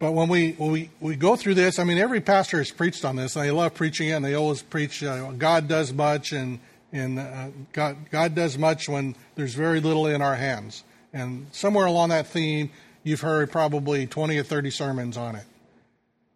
But 0.00 0.12
when 0.12 0.30
we, 0.30 0.52
when 0.52 0.72
we, 0.72 0.90
we 0.98 1.14
go 1.14 1.36
through 1.36 1.54
this, 1.54 1.78
I 1.78 1.84
mean, 1.84 1.98
every 1.98 2.22
pastor 2.22 2.56
has 2.56 2.70
preached 2.70 3.04
on 3.04 3.16
this, 3.16 3.36
and 3.36 3.44
they 3.44 3.50
love 3.50 3.74
preaching 3.74 4.08
it, 4.08 4.12
and 4.12 4.24
they 4.24 4.32
always 4.32 4.62
preach 4.62 5.04
uh, 5.04 5.30
God 5.32 5.68
does 5.68 5.92
much, 5.92 6.32
and, 6.32 6.58
and 6.90 7.18
uh, 7.18 7.48
God, 7.74 7.98
God 8.10 8.34
does 8.34 8.56
much 8.56 8.88
when 8.88 9.14
there's 9.34 9.54
very 9.54 9.78
little 9.78 10.06
in 10.06 10.22
our 10.22 10.36
hands. 10.36 10.84
And 11.12 11.48
somewhere 11.52 11.84
along 11.84 12.08
that 12.08 12.26
theme, 12.26 12.70
you've 13.04 13.20
heard 13.20 13.52
probably 13.52 14.06
20 14.06 14.38
or 14.38 14.42
30 14.42 14.70
sermons 14.70 15.16
on 15.18 15.36
it. 15.36 15.44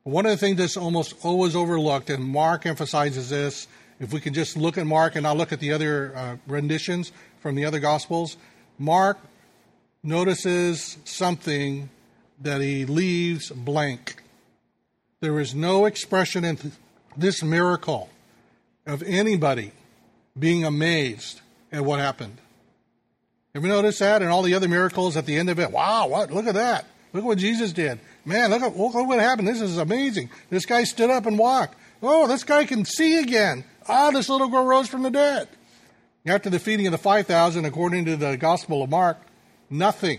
One 0.02 0.26
of 0.26 0.32
the 0.32 0.36
things 0.36 0.58
that's 0.58 0.76
almost 0.76 1.14
always 1.24 1.56
overlooked, 1.56 2.10
and 2.10 2.22
Mark 2.22 2.66
emphasizes 2.66 3.30
this, 3.30 3.66
if 3.98 4.12
we 4.12 4.20
can 4.20 4.34
just 4.34 4.58
look 4.58 4.76
at 4.76 4.86
Mark 4.86 5.14
and 5.14 5.22
not 5.22 5.38
look 5.38 5.52
at 5.52 5.60
the 5.60 5.72
other 5.72 6.14
uh, 6.14 6.36
renditions 6.46 7.12
from 7.40 7.54
the 7.54 7.64
other 7.64 7.80
Gospels, 7.80 8.36
Mark 8.78 9.16
notices 10.02 10.98
something 11.04 11.88
that 12.40 12.60
he 12.60 12.84
leaves 12.84 13.50
blank. 13.50 14.22
There 15.20 15.40
is 15.40 15.54
no 15.54 15.86
expression 15.86 16.44
in 16.44 16.58
this 17.16 17.42
miracle 17.42 18.10
of 18.86 19.02
anybody 19.04 19.72
being 20.38 20.64
amazed 20.64 21.40
at 21.72 21.84
what 21.84 22.00
happened. 22.00 22.38
Ever 23.54 23.68
notice 23.68 24.00
that? 24.00 24.20
And 24.20 24.30
all 24.30 24.42
the 24.42 24.54
other 24.54 24.68
miracles 24.68 25.16
at 25.16 25.26
the 25.26 25.36
end 25.36 25.48
of 25.48 25.60
it. 25.60 25.70
Wow, 25.70 26.08
what? 26.08 26.30
Look 26.30 26.46
at 26.46 26.54
that. 26.54 26.86
Look 27.12 27.22
at 27.22 27.26
what 27.26 27.38
Jesus 27.38 27.72
did. 27.72 28.00
Man, 28.24 28.50
look 28.50 28.62
at, 28.62 28.76
look 28.76 28.94
at 28.96 29.06
what 29.06 29.20
happened. 29.20 29.46
This 29.46 29.60
is 29.60 29.78
amazing. 29.78 30.30
This 30.50 30.66
guy 30.66 30.84
stood 30.84 31.10
up 31.10 31.26
and 31.26 31.38
walked. 31.38 31.76
Oh, 32.02 32.26
this 32.26 32.42
guy 32.42 32.64
can 32.64 32.84
see 32.84 33.18
again. 33.18 33.64
Ah, 33.88 34.10
this 34.10 34.28
little 34.28 34.48
girl 34.48 34.64
rose 34.64 34.88
from 34.88 35.02
the 35.02 35.10
dead. 35.10 35.48
After 36.26 36.50
the 36.50 36.58
feeding 36.58 36.86
of 36.86 36.92
the 36.92 36.98
5,000, 36.98 37.64
according 37.64 38.06
to 38.06 38.16
the 38.16 38.36
Gospel 38.36 38.82
of 38.82 38.90
Mark, 38.90 39.18
nothing. 39.70 40.18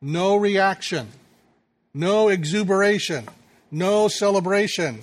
No 0.00 0.36
reaction. 0.36 1.08
No 1.94 2.28
exuberation. 2.28 3.28
No 3.70 4.08
celebration. 4.08 5.00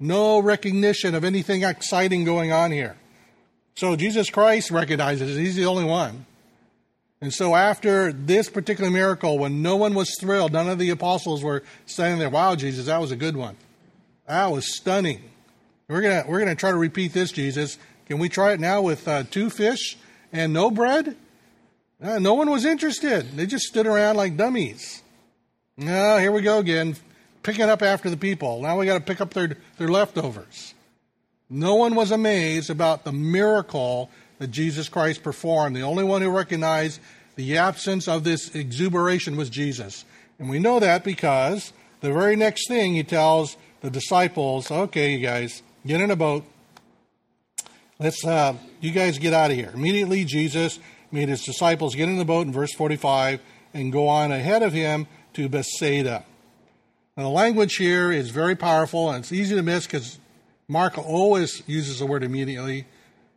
No 0.00 0.38
recognition 0.38 1.14
of 1.14 1.24
anything 1.24 1.64
exciting 1.64 2.24
going 2.24 2.52
on 2.52 2.70
here. 2.70 2.96
So 3.74 3.96
Jesus 3.96 4.30
Christ 4.30 4.70
recognizes 4.70 5.36
he's 5.36 5.56
the 5.56 5.66
only 5.66 5.84
one. 5.84 6.26
And 7.20 7.34
so 7.34 7.56
after 7.56 8.12
this 8.12 8.48
particular 8.48 8.90
miracle, 8.90 9.38
when 9.38 9.60
no 9.60 9.74
one 9.74 9.94
was 9.94 10.16
thrilled, 10.20 10.52
none 10.52 10.68
of 10.68 10.78
the 10.78 10.90
apostles 10.90 11.42
were 11.42 11.64
standing 11.86 12.20
there, 12.20 12.30
wow, 12.30 12.54
Jesus, 12.54 12.86
that 12.86 13.00
was 13.00 13.10
a 13.10 13.16
good 13.16 13.36
one. 13.36 13.56
That 14.26 14.52
was 14.52 14.76
stunning. 14.76 15.22
We're 15.88 16.02
going 16.02 16.26
we're 16.28 16.38
gonna 16.38 16.54
try 16.54 16.70
to 16.70 16.76
repeat 16.76 17.12
this, 17.12 17.32
Jesus. 17.32 17.78
Can 18.06 18.18
we 18.18 18.28
try 18.28 18.52
it 18.52 18.60
now 18.60 18.82
with 18.82 19.08
uh, 19.08 19.24
two 19.24 19.50
fish 19.50 19.96
and 20.32 20.52
no 20.52 20.70
bread? 20.70 21.16
Uh, 22.00 22.18
no 22.18 22.34
one 22.34 22.50
was 22.50 22.64
interested. 22.64 23.32
They 23.32 23.46
just 23.46 23.64
stood 23.64 23.86
around 23.86 24.16
like 24.16 24.36
dummies. 24.36 25.02
No, 25.80 26.18
here 26.18 26.32
we 26.32 26.42
go 26.42 26.58
again, 26.58 26.96
picking 27.44 27.70
up 27.70 27.82
after 27.82 28.10
the 28.10 28.16
people. 28.16 28.60
Now 28.60 28.76
we 28.76 28.86
got 28.86 28.94
to 28.94 29.04
pick 29.04 29.20
up 29.20 29.32
their, 29.32 29.56
their 29.76 29.86
leftovers. 29.86 30.74
No 31.48 31.76
one 31.76 31.94
was 31.94 32.10
amazed 32.10 32.68
about 32.68 33.04
the 33.04 33.12
miracle 33.12 34.10
that 34.40 34.48
Jesus 34.48 34.88
Christ 34.88 35.22
performed. 35.22 35.76
The 35.76 35.82
only 35.82 36.02
one 36.02 36.20
who 36.20 36.30
recognized 36.30 37.00
the 37.36 37.58
absence 37.58 38.08
of 38.08 38.24
this 38.24 38.56
exuberation 38.56 39.36
was 39.36 39.48
Jesus. 39.50 40.04
And 40.40 40.50
we 40.50 40.58
know 40.58 40.80
that 40.80 41.04
because 41.04 41.72
the 42.00 42.12
very 42.12 42.34
next 42.34 42.66
thing 42.66 42.94
he 42.94 43.04
tells 43.04 43.56
the 43.80 43.88
disciples, 43.88 44.72
okay, 44.72 45.12
you 45.12 45.20
guys, 45.20 45.62
get 45.86 46.00
in 46.00 46.10
a 46.10 46.16
boat, 46.16 46.44
let's 48.00 48.26
uh, 48.26 48.54
you 48.80 48.90
guys 48.90 49.18
get 49.18 49.32
out 49.32 49.52
of 49.52 49.56
here. 49.56 49.70
Immediately, 49.72 50.24
Jesus 50.24 50.80
made 51.12 51.28
his 51.28 51.44
disciples 51.44 51.94
get 51.94 52.08
in 52.08 52.18
the 52.18 52.24
boat 52.24 52.48
in 52.48 52.52
verse 52.52 52.74
45 52.74 53.40
and 53.72 53.92
go 53.92 54.08
on 54.08 54.32
ahead 54.32 54.64
of 54.64 54.72
him 54.72 55.06
to 55.38 55.48
Bethsaida. 55.48 56.24
Now, 57.16 57.22
the 57.22 57.28
language 57.28 57.76
here 57.76 58.10
is 58.10 58.30
very 58.30 58.56
powerful 58.56 59.08
and 59.08 59.22
it's 59.22 59.30
easy 59.30 59.54
to 59.54 59.62
miss 59.62 59.86
because 59.86 60.18
Mark 60.66 60.98
always 60.98 61.62
uses 61.68 62.00
the 62.00 62.06
word 62.06 62.24
immediately. 62.24 62.86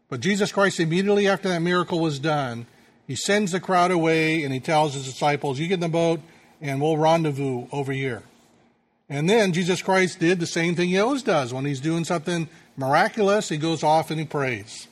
But 0.10 0.20
Jesus 0.20 0.52
Christ, 0.52 0.80
immediately 0.80 1.28
after 1.28 1.48
that 1.50 1.62
miracle 1.62 2.00
was 2.00 2.18
done, 2.18 2.66
he 3.06 3.16
sends 3.16 3.52
the 3.52 3.60
crowd 3.60 3.92
away 3.92 4.42
and 4.42 4.52
he 4.52 4.60
tells 4.60 4.96
his 4.96 5.06
disciples, 5.06 5.60
You 5.60 5.68
get 5.68 5.76
in 5.76 5.80
the 5.82 5.90
boat 5.90 6.22
and 6.60 6.82
we'll 6.82 6.98
rendezvous 6.98 7.68
over 7.72 7.92
here. 7.92 8.24
And 9.08 9.30
then 9.30 9.54
Jesus 9.54 9.84
Christ 9.84 10.20
did 10.20 10.40
the 10.40 10.48
same 10.48 10.76
thing 10.76 10.90
he 10.90 10.98
always 10.98 11.22
does. 11.22 11.54
When 11.54 11.66
he's 11.66 11.82
doing 11.82 12.04
something 12.04 12.50
miraculous, 12.78 13.50
he 13.50 13.58
goes 13.58 13.84
off 13.84 14.10
and 14.10 14.20
he 14.20 14.26
prays. 14.26 14.88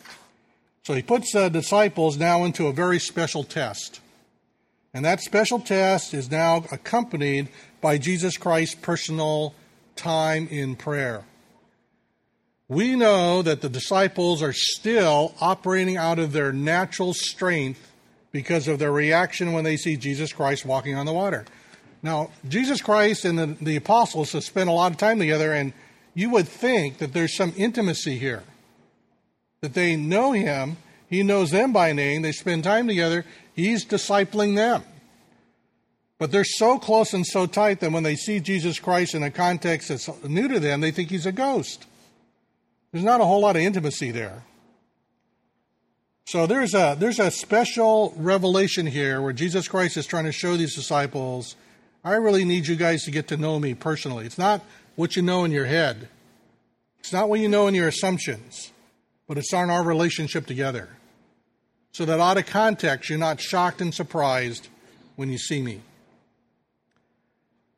So 0.83 0.93
he 0.93 1.01
puts 1.01 1.33
the 1.33 1.49
disciples 1.49 2.17
now 2.17 2.43
into 2.43 2.67
a 2.67 2.71
very 2.73 2.99
special 2.99 3.43
test. 3.43 3.99
And 4.93 5.05
that 5.05 5.21
special 5.21 5.59
test 5.59 6.13
is 6.13 6.31
now 6.31 6.65
accompanied 6.71 7.49
by 7.79 7.97
Jesus 7.97 8.37
Christ's 8.37 8.75
personal 8.75 9.53
time 9.95 10.47
in 10.49 10.75
prayer. 10.75 11.23
we 12.69 12.95
know 12.95 13.41
that 13.41 13.61
the 13.61 13.69
disciples 13.69 14.41
are 14.43 14.53
still 14.53 15.33
operating 15.41 15.97
out 15.97 16.19
of 16.19 16.31
their 16.31 16.53
natural 16.53 17.13
strength 17.13 17.91
because 18.31 18.67
of 18.67 18.77
their 18.77 18.91
reaction 18.91 19.53
when 19.53 19.63
they 19.63 19.75
see 19.75 19.97
Jesus 19.97 20.31
Christ 20.31 20.65
walking 20.65 20.95
on 20.95 21.07
the 21.07 21.13
water. 21.13 21.45
Now, 22.03 22.29
Jesus 22.47 22.79
Christ 22.81 23.25
and 23.25 23.37
the, 23.39 23.47
the 23.59 23.75
apostles 23.75 24.31
have 24.33 24.43
spent 24.43 24.69
a 24.69 24.73
lot 24.73 24.91
of 24.91 24.97
time 24.97 25.17
together, 25.17 25.51
and 25.51 25.73
you 26.13 26.29
would 26.29 26.47
think 26.47 26.99
that 26.99 27.11
there's 27.11 27.35
some 27.35 27.53
intimacy 27.57 28.19
here. 28.19 28.43
That 29.61 29.73
they 29.73 29.95
know 29.95 30.31
him, 30.31 30.77
he 31.09 31.23
knows 31.23 31.49
them 31.49 31.73
by 31.73 31.91
name, 31.91 32.21
they 32.21 32.31
spend 32.31 32.63
time 32.63 32.87
together, 32.87 33.25
he's 33.59 33.85
discipling 33.85 34.55
them. 34.55 34.83
But 36.17 36.31
they're 36.31 36.43
so 36.43 36.77
close 36.77 37.13
and 37.13 37.25
so 37.25 37.45
tight 37.45 37.79
that 37.79 37.91
when 37.91 38.03
they 38.03 38.15
see 38.15 38.39
Jesus 38.39 38.79
Christ 38.79 39.15
in 39.15 39.23
a 39.23 39.31
context 39.31 39.89
that's 39.89 40.09
new 40.23 40.47
to 40.47 40.59
them, 40.59 40.81
they 40.81 40.91
think 40.91 41.09
he's 41.09 41.25
a 41.25 41.31
ghost. 41.31 41.85
There's 42.91 43.05
not 43.05 43.21
a 43.21 43.25
whole 43.25 43.41
lot 43.41 43.55
of 43.55 43.61
intimacy 43.61 44.11
there. 44.11 44.43
So 46.25 46.45
there's 46.45 46.73
a 46.73 46.95
there's 46.99 47.19
a 47.19 47.31
special 47.31 48.13
revelation 48.17 48.85
here 48.85 49.21
where 49.21 49.33
Jesus 49.33 49.67
Christ 49.67 49.97
is 49.97 50.05
trying 50.05 50.25
to 50.25 50.31
show 50.31 50.57
these 50.57 50.75
disciples 50.75 51.55
I 52.03 52.13
really 52.13 52.45
need 52.45 52.67
you 52.67 52.75
guys 52.75 53.03
to 53.03 53.11
get 53.11 53.27
to 53.27 53.37
know 53.37 53.59
me 53.59 53.73
personally. 53.73 54.25
It's 54.25 54.37
not 54.37 54.63
what 54.95 55.15
you 55.15 55.21
know 55.21 55.43
in 55.43 55.51
your 55.51 55.65
head, 55.65 56.07
it's 56.99 57.13
not 57.13 57.29
what 57.29 57.39
you 57.39 57.49
know 57.49 57.67
in 57.67 57.75
your 57.75 57.87
assumptions, 57.87 58.71
but 59.27 59.37
it's 59.37 59.53
on 59.53 59.69
our 59.69 59.83
relationship 59.83 60.45
together. 60.45 60.89
So 61.91 62.05
that 62.05 62.19
out 62.19 62.37
of 62.37 62.45
context, 62.45 63.09
you're 63.09 63.19
not 63.19 63.41
shocked 63.41 63.81
and 63.81 63.93
surprised 63.93 64.67
when 65.15 65.29
you 65.29 65.37
see 65.37 65.61
me. 65.61 65.81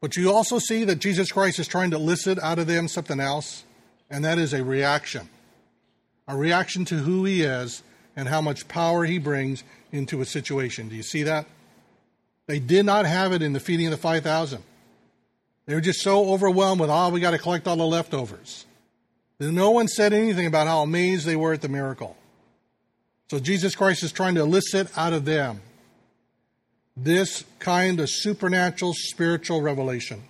But 0.01 0.17
you 0.17 0.31
also 0.31 0.59
see 0.59 0.83
that 0.83 0.99
Jesus 0.99 1.31
Christ 1.31 1.59
is 1.59 1.67
trying 1.67 1.91
to 1.91 1.97
elicit 1.97 2.39
out 2.39 2.59
of 2.59 2.67
them 2.67 2.87
something 2.87 3.19
else, 3.19 3.63
and 4.09 4.25
that 4.25 4.37
is 4.37 4.53
a 4.53 4.63
reaction. 4.63 5.29
A 6.27 6.35
reaction 6.35 6.85
to 6.85 6.95
who 6.95 7.23
he 7.25 7.41
is 7.43 7.83
and 8.15 8.27
how 8.27 8.41
much 8.41 8.67
power 8.67 9.05
he 9.05 9.17
brings 9.19 9.63
into 9.91 10.21
a 10.21 10.25
situation. 10.25 10.89
Do 10.89 10.95
you 10.95 11.03
see 11.03 11.23
that? 11.23 11.45
They 12.47 12.59
did 12.59 12.85
not 12.85 13.05
have 13.05 13.31
it 13.31 13.41
in 13.41 13.53
the 13.53 13.59
feeding 13.59 13.87
of 13.87 13.91
the 13.91 13.97
5,000. 13.97 14.63
They 15.67 15.75
were 15.75 15.81
just 15.81 16.01
so 16.01 16.33
overwhelmed 16.33 16.81
with, 16.81 16.89
oh, 16.89 17.09
we 17.09 17.19
got 17.19 17.31
to 17.31 17.37
collect 17.37 17.67
all 17.67 17.75
the 17.77 17.85
leftovers. 17.85 18.65
No 19.39 19.71
one 19.71 19.87
said 19.87 20.13
anything 20.13 20.45
about 20.47 20.67
how 20.67 20.81
amazed 20.81 21.25
they 21.25 21.35
were 21.35 21.53
at 21.53 21.61
the 21.61 21.69
miracle. 21.69 22.17
So 23.31 23.39
Jesus 23.39 23.75
Christ 23.75 24.03
is 24.03 24.11
trying 24.11 24.35
to 24.35 24.41
elicit 24.41 24.89
out 24.97 25.13
of 25.13 25.23
them 25.23 25.61
this 26.97 27.45
kind 27.59 28.01
of 28.01 28.09
supernatural 28.09 28.91
spiritual 28.93 29.61
revelation. 29.61 30.21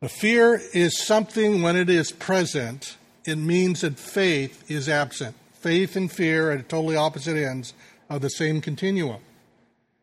The 0.00 0.08
fear 0.08 0.60
is 0.72 1.06
something 1.06 1.62
when 1.62 1.76
it 1.76 1.88
is 1.88 2.10
present, 2.10 2.96
it 3.24 3.36
means 3.36 3.82
that 3.82 4.00
faith 4.00 4.68
is 4.68 4.88
absent. 4.88 5.36
Faith 5.52 5.94
and 5.94 6.10
fear 6.10 6.48
are 6.48 6.54
at 6.54 6.68
totally 6.68 6.96
opposite 6.96 7.36
ends 7.36 7.72
of 8.10 8.20
the 8.20 8.30
same 8.30 8.60
continuum. 8.60 9.20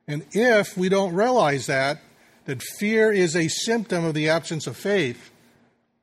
And 0.07 0.25
if 0.31 0.77
we 0.77 0.87
don't 0.87 1.13
realize 1.13 1.65
that, 1.65 1.99
that 2.45 2.63
fear 2.79 3.11
is 3.11 3.35
a 3.35 3.49
symptom 3.49 4.05
of 4.05 4.13
the 4.13 4.29
absence 4.29 4.67
of 4.67 4.77
faith, 4.77 5.30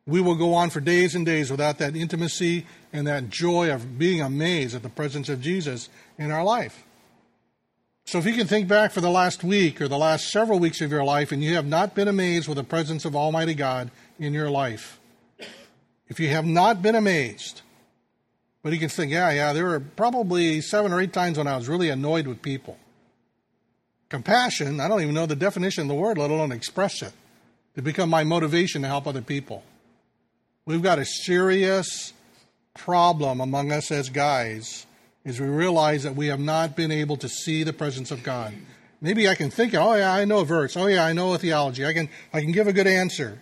we 0.09 0.23
will 0.23 0.37
go 0.37 0.55
on 0.55 0.71
for 0.71 0.81
days 0.81 1.15
and 1.15 1.27
days 1.27 1.51
without 1.51 1.77
that 1.79 1.95
intimacy 1.95 2.65
and 2.95 3.07
that 3.07 3.29
joy 3.29 3.71
of 3.71 3.99
being 3.99 4.23
amazed 4.23 4.75
at 4.75 4.83
the 4.83 4.89
presence 4.89 5.29
of 5.29 5.43
Jesus 5.43 5.91
in 6.17 6.31
our 6.31 6.43
life. 6.43 6.87
So 8.07 8.17
if 8.17 8.25
you 8.25 8.33
can 8.33 8.47
think 8.47 8.69
back 8.69 8.91
for 8.91 9.03
the 9.03 9.11
last 9.11 9.45
week 9.45 9.83
or 9.83 9.87
the 9.87 9.99
last 9.99 10.31
several 10.31 10.59
weeks 10.59 10.81
of 10.81 10.91
your 10.91 11.05
life 11.05 11.31
and 11.31 11.45
you 11.45 11.57
have 11.57 11.67
not 11.67 11.95
been 11.95 12.09
amazed 12.09 12.49
with 12.49 12.57
the 12.57 12.65
presence 12.65 13.05
of 13.05 13.15
Almighty 13.15 13.53
God 13.53 13.91
in 14.19 14.33
your 14.33 14.49
life, 14.49 14.99
if 16.09 16.19
you 16.19 16.29
have 16.29 16.47
not 16.47 16.81
been 16.81 16.95
amazed, 16.95 17.61
but 18.63 18.73
you 18.73 18.79
can 18.79 18.89
think, 18.89 19.13
yeah, 19.13 19.31
yeah, 19.31 19.53
there 19.53 19.67
were 19.67 19.81
probably 19.81 20.63
seven 20.63 20.91
or 20.91 21.03
eight 21.03 21.13
times 21.13 21.37
when 21.37 21.47
I 21.47 21.55
was 21.55 21.69
really 21.69 21.91
annoyed 21.91 22.27
with 22.27 22.41
people. 22.41 22.79
Compassion, 24.09 24.81
I 24.81 24.89
don't 24.89 25.03
even 25.03 25.15
know 25.15 25.27
the 25.27 25.37
definition 25.37 25.83
of 25.83 25.89
the 25.89 25.95
word, 25.95 26.17
let 26.17 26.31
alone 26.31 26.51
express 26.51 27.03
it, 27.03 27.13
to 27.75 27.83
become 27.83 28.09
my 28.09 28.25
motivation 28.25 28.81
to 28.81 28.89
help 28.89 29.07
other 29.07 29.21
people. 29.21 29.63
We've 30.69 30.83
got 30.83 30.99
a 30.99 31.07
serious 31.07 32.13
problem 32.75 33.41
among 33.41 33.73
us 33.73 33.91
as 33.91 34.11
guys 34.11 34.85
is 35.25 35.41
we 35.41 35.47
realize 35.47 36.03
that 36.03 36.15
we 36.15 36.27
have 36.27 36.41
not 36.41 36.77
been 36.77 36.91
able 36.91 37.17
to 37.17 37.27
see 37.27 37.63
the 37.63 37.73
presence 37.73 38.11
of 38.11 38.23
God. 38.23 38.53
Maybe 39.01 39.31
I 39.31 39.35
can 39.35 39.49
think, 39.49 39.73
oh 39.73 39.95
yeah, 39.95 40.13
I 40.13 40.27
know 40.27 40.41
a 40.41 40.45
verse. 40.45 40.77
Oh 40.77 40.87
yeah, 40.87 41.07
I 41.07 41.15
know 41.15 41.33
a 41.33 41.39
theology. 41.39 41.87
I 41.87 41.95
can 41.95 42.11
I 42.35 42.43
can 42.43 42.53
give 42.53 42.67
a 42.67 42.75
good 42.75 42.87
answer. 42.87 43.41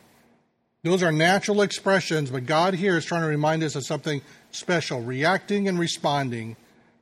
Those 0.85 1.03
are 1.03 1.11
natural 1.11 1.63
expressions, 1.63 2.31
but 2.31 2.47
God 2.47 2.75
here 2.75 2.97
is 2.97 3.05
trying 3.05 3.23
to 3.23 3.27
remind 3.29 3.65
us 3.65 3.75
of 3.75 3.85
something 3.85 4.23
special, 4.53 5.03
reacting 5.03 5.67
and 5.67 5.81
responding 5.81 6.55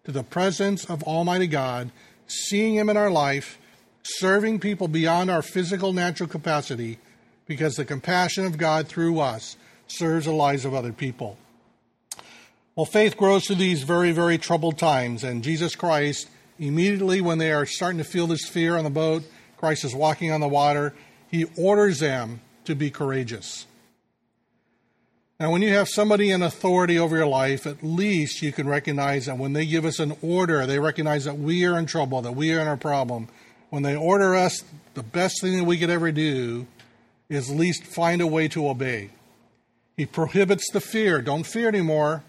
to 0.05 0.11
the 0.11 0.23
presence 0.23 0.87
of 0.87 1.03
Almighty 1.03 1.49
God 1.49 1.91
seeing 2.27 2.77
Him 2.77 2.89
in 2.89 2.97
our 2.97 3.11
life, 3.11 3.59
serving 4.03 4.61
people 4.61 4.89
beyond 4.89 5.31
our 5.31 5.43
physical 5.43 5.93
natural 5.93 6.31
capacity, 6.31 6.99
because 7.45 7.75
the 7.75 7.85
compassion 7.85 8.47
of 8.47 8.57
God 8.57 8.89
through 8.89 9.21
us 9.21 9.59
serves 9.87 10.27
the 10.27 10.33
lives 10.33 10.65
of 10.65 10.75
other 10.75 10.93
people. 10.93 11.37
Well, 12.77 12.87
faith 12.87 13.17
grows 13.17 13.47
through 13.47 13.57
these 13.57 13.85
very, 13.85 14.11
very 14.11 14.37
troubled 14.37 14.79
times, 14.79 15.23
and 15.23 15.45
Jesus 15.45 15.77
Christ, 15.77 16.29
immediately 16.59 17.21
when 17.21 17.39
they 17.39 17.53
are 17.53 17.67
starting 17.67 17.99
to 17.99 18.05
feel 18.05 18.27
this 18.27 18.49
fear 18.49 18.77
on 18.77 18.85
the 18.85 18.91
boat, 18.91 19.23
Christ 19.57 19.85
is 19.85 19.95
walking 19.95 20.33
on 20.33 20.41
the 20.41 20.49
water, 20.49 20.93
he 21.31 21.47
orders 21.57 22.01
them 22.01 22.41
to 22.65 22.75
be 22.75 22.91
courageous. 22.91 23.67
Now, 25.39 25.51
when 25.51 25.63
you 25.63 25.71
have 25.75 25.89
somebody 25.89 26.31
in 26.31 26.43
authority 26.43 26.99
over 26.99 27.17
your 27.17 27.27
life, 27.27 27.67
at 27.67 27.83
least 27.83 28.41
you 28.41 28.53
can 28.53 28.69
recognize 28.69 29.27
that 29.27 29.37
when 29.37 29.53
they 29.53 29.67
give 29.67 29.85
us 29.85 29.99
an 29.99 30.17
order, 30.23 30.65
they 30.65 30.79
recognize 30.79 31.25
that 31.25 31.39
we 31.39 31.65
are 31.65 31.79
in 31.79 31.87
trouble, 31.87 32.23
that 32.23 32.33
we 32.33 32.53
are 32.53 32.61
in 32.61 32.69
a 32.69 32.77
problem. 32.77 33.29
When 33.71 33.83
they 33.83 33.97
order 33.97 34.35
us, 34.35 34.63
the 34.95 35.03
best 35.03 35.41
thing 35.41 35.59
that 35.59 35.65
we 35.65 35.77
could 35.77 35.91
ever 35.91 36.13
do 36.13 36.67
is 37.29 37.51
at 37.51 37.57
least 37.57 37.85
find 37.85 38.21
a 38.21 38.27
way 38.27 38.47
to 38.49 38.69
obey. 38.69 39.11
He 39.97 40.07
prohibits 40.07 40.71
the 40.71 40.81
fear. 40.81 41.23
Don't 41.23 41.47
fear 41.47 41.69
anymore. 41.69 42.23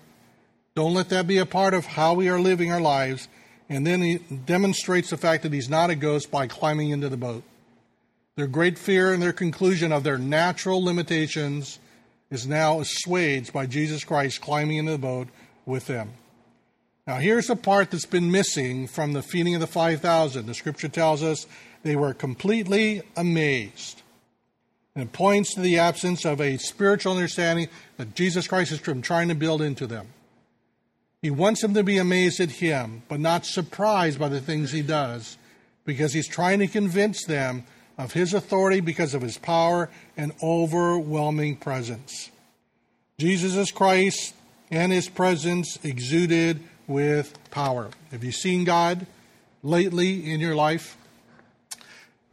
Don't 0.76 0.94
let 0.94 1.10
that 1.10 1.28
be 1.28 1.38
a 1.38 1.46
part 1.46 1.74
of 1.74 1.86
how 1.86 2.14
we 2.14 2.30
are 2.30 2.40
living 2.40 2.72
our 2.72 2.82
lives. 2.82 3.28
And 3.70 3.88
then 3.88 4.02
he 4.02 4.18
demonstrates 4.18 5.10
the 5.10 5.18
fact 5.18 5.44
that 5.44 5.54
he's 5.54 5.70
not 5.70 5.90
a 5.90 5.96
ghost 5.96 6.30
by 6.30 6.48
climbing 6.48 6.92
into 6.92 7.10
the 7.10 7.18
boat. 7.18 7.44
Their 8.36 8.48
great 8.48 8.78
fear 8.78 9.14
and 9.14 9.24
their 9.24 9.34
conclusion 9.34 9.92
of 9.92 10.04
their 10.04 10.18
natural 10.18 10.84
limitations 10.84 11.80
is 12.30 12.46
now 12.46 12.82
assuaged 12.82 13.54
by 13.54 13.66
Jesus 13.66 14.04
Christ 14.04 14.42
climbing 14.42 14.78
into 14.78 14.92
the 14.92 14.98
boat 14.98 15.30
with 15.66 15.88
them. 15.88 16.12
Now, 17.08 17.18
here's 17.18 17.48
the 17.48 17.56
part 17.56 17.92
that's 17.92 18.06
been 18.06 18.32
missing 18.32 18.88
from 18.88 19.14
the 19.14 19.22
feeding 19.22 19.56
of 19.56 19.62
the 19.62 19.68
5,000. 19.68 20.46
The 20.46 20.54
scripture 20.54 20.90
tells 20.90 21.24
us 21.24 21.48
they 21.84 21.96
were 21.96 22.14
completely 22.14 23.04
amazed. 23.16 24.02
And 24.96 25.04
it 25.06 25.14
points 25.14 25.54
to 25.54 25.62
the 25.62 25.78
absence 25.78 26.26
of 26.26 26.40
a 26.40 26.58
spiritual 26.58 27.14
understanding 27.14 27.68
that 27.98 28.16
Jesus 28.16 28.48
Christ 28.48 28.72
is 28.72 28.80
trying 28.80 29.28
to 29.28 29.36
build 29.36 29.62
into 29.62 29.86
them. 29.86 30.08
He 31.22 31.30
wants 31.30 31.62
them 31.62 31.74
to 31.74 31.84
be 31.84 31.98
amazed 31.98 32.40
at 32.40 32.52
Him, 32.52 33.04
but 33.10 33.20
not 33.20 33.46
surprised 33.46 34.20
by 34.20 34.30
the 34.30 34.40
things 34.40 34.72
He 34.72 34.82
does, 34.82 35.38
because 35.84 36.14
He's 36.14 36.28
trying 36.28 36.60
to 36.60 36.68
convince 36.68 37.26
them 37.26 37.66
of 37.98 38.14
his 38.14 38.34
authority 38.34 38.80
because 38.82 39.14
of 39.14 39.22
his 39.22 39.38
power 39.38 39.90
and 40.18 40.34
overwhelming 40.44 41.56
presence. 41.56 42.32
Jesus 43.18 43.56
is 43.56 43.72
Christ 43.72 44.34
and 44.70 44.92
his 44.92 45.08
presence 45.08 45.80
exuded 45.84 46.62
with 46.88 47.38
power. 47.52 47.90
Have 48.12 48.24
you 48.24 48.32
seen 48.32 48.64
God 48.64 49.08
lately 49.64 50.32
in 50.32 50.40
your 50.40 50.56
life? 50.56 50.98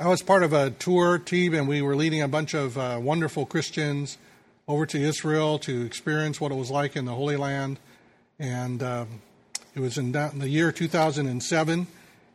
I 0.02 0.08
was 0.08 0.20
part 0.20 0.42
of 0.42 0.52
a 0.52 0.70
tour 0.70 1.16
team 1.16 1.54
and 1.54 1.68
we 1.68 1.80
were 1.80 1.94
leading 1.94 2.22
a 2.22 2.26
bunch 2.26 2.54
of 2.54 2.76
uh, 2.76 2.98
wonderful 3.00 3.46
Christians 3.46 4.18
over 4.66 4.84
to 4.84 4.98
Israel 4.98 5.60
to 5.60 5.82
experience 5.82 6.40
what 6.40 6.50
it 6.50 6.56
was 6.56 6.72
like 6.72 6.96
in 6.96 7.04
the 7.04 7.14
Holy 7.14 7.36
Land. 7.36 7.78
And 8.36 8.82
um, 8.82 9.20
it 9.76 9.80
was 9.80 9.98
in 9.98 10.10
the 10.10 10.48
year 10.48 10.72
2007, 10.72 11.86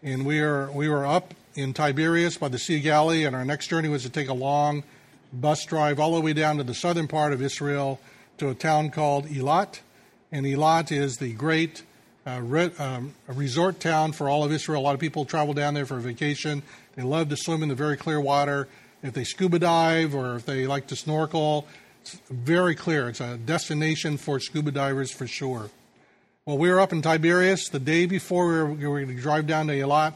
and 0.02 0.26
we 0.26 0.40
were, 0.40 0.72
we 0.72 0.88
were 0.88 1.06
up 1.06 1.34
in 1.56 1.74
Tiberias 1.74 2.38
by 2.38 2.48
the 2.48 2.58
Sea 2.58 2.78
of 2.78 2.84
Galilee, 2.84 3.26
and 3.26 3.36
our 3.36 3.44
next 3.44 3.68
journey 3.68 3.90
was 3.90 4.04
to 4.04 4.10
take 4.10 4.30
a 4.30 4.34
long 4.34 4.86
bus 5.34 5.66
drive 5.66 6.00
all 6.00 6.16
the 6.16 6.22
way 6.22 6.32
down 6.32 6.56
to 6.60 6.64
the 6.64 6.74
southern 6.74 7.10
part 7.10 7.34
of 7.34 7.42
Israel 7.42 8.00
to 8.38 8.50
a 8.50 8.56
town 8.56 8.92
called 8.92 9.26
Eilat. 9.26 9.82
And 10.32 10.46
Eilat 10.46 10.90
is 10.90 11.18
the 11.18 11.34
great 11.34 11.84
uh, 12.26 12.40
re- 12.42 12.72
um, 12.80 13.14
resort 13.28 13.82
town 13.82 14.14
for 14.14 14.30
all 14.30 14.46
of 14.46 14.54
Israel. 14.54 14.82
A 14.82 14.84
lot 14.84 14.94
of 14.94 15.02
people 15.02 15.26
travel 15.26 15.54
down 15.54 15.74
there 15.74 15.86
for 15.86 16.00
vacation. 16.00 16.64
They 16.98 17.04
love 17.04 17.30
to 17.30 17.38
swim 17.38 17.64
in 17.64 17.70
the 17.70 17.76
very 17.76 17.96
clear 17.96 18.20
water. 18.20 18.68
If 19.02 19.14
they 19.14 19.24
scuba 19.24 19.60
dive 19.60 20.14
or 20.14 20.36
if 20.36 20.46
they 20.46 20.68
like 20.68 20.88
to 20.88 20.98
snorkel, 20.98 21.66
it's 22.02 22.20
very 22.30 22.76
clear. 22.76 23.08
It's 23.08 23.22
a 23.22 23.38
destination 23.38 24.18
for 24.18 24.42
scuba 24.42 24.72
divers 24.72 25.12
for 25.12 25.28
sure. 25.28 25.70
Well, 26.46 26.58
we 26.58 26.70
were 26.70 26.82
up 26.82 26.92
in 26.92 27.02
Tiberias 27.02 27.70
the 27.70 27.80
day 27.80 28.06
before 28.06 28.48
we 28.48 28.54
were, 28.54 28.66
we 28.66 28.88
were 28.88 29.02
going 29.06 29.16
to 29.16 29.22
drive 29.22 29.48
down 29.48 29.68
to 29.68 29.74
Eilat 29.74 30.14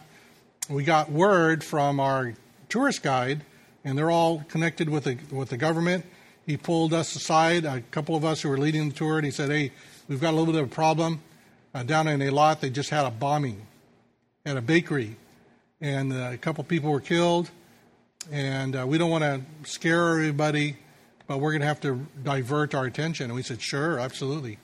we 0.69 0.83
got 0.83 1.11
word 1.11 1.63
from 1.63 1.99
our 1.99 2.33
tourist 2.69 3.03
guide, 3.03 3.41
and 3.83 3.97
they're 3.97 4.11
all 4.11 4.45
connected 4.47 4.89
with 4.89 5.03
the, 5.03 5.17
with 5.31 5.49
the 5.49 5.57
government. 5.57 6.05
He 6.45 6.55
pulled 6.55 6.93
us 6.93 7.15
aside, 7.15 7.65
a 7.65 7.81
couple 7.91 8.15
of 8.15 8.23
us 8.23 8.41
who 8.41 8.49
were 8.49 8.57
leading 8.57 8.89
the 8.89 8.95
tour, 8.95 9.17
and 9.17 9.25
he 9.25 9.31
said, 9.31 9.49
Hey, 9.49 9.71
we've 10.07 10.21
got 10.21 10.33
a 10.33 10.37
little 10.37 10.53
bit 10.53 10.61
of 10.61 10.71
a 10.71 10.73
problem. 10.73 11.21
Uh, 11.73 11.83
down 11.83 12.07
in 12.07 12.19
Eilat, 12.19 12.59
they 12.59 12.69
just 12.69 12.89
had 12.89 13.05
a 13.05 13.11
bombing 13.11 13.65
at 14.45 14.57
a 14.57 14.61
bakery, 14.61 15.15
and 15.81 16.13
uh, 16.13 16.29
a 16.31 16.37
couple 16.37 16.63
people 16.63 16.91
were 16.91 17.01
killed. 17.01 17.49
And 18.31 18.75
uh, 18.75 18.85
we 18.87 18.97
don't 18.97 19.09
want 19.09 19.23
to 19.23 19.41
scare 19.69 20.11
everybody, 20.11 20.77
but 21.27 21.39
we're 21.39 21.51
going 21.51 21.61
to 21.61 21.67
have 21.67 21.81
to 21.81 22.05
divert 22.23 22.75
our 22.75 22.85
attention. 22.85 23.25
And 23.25 23.33
we 23.33 23.41
said, 23.41 23.61
Sure, 23.61 23.99
absolutely. 23.99 24.59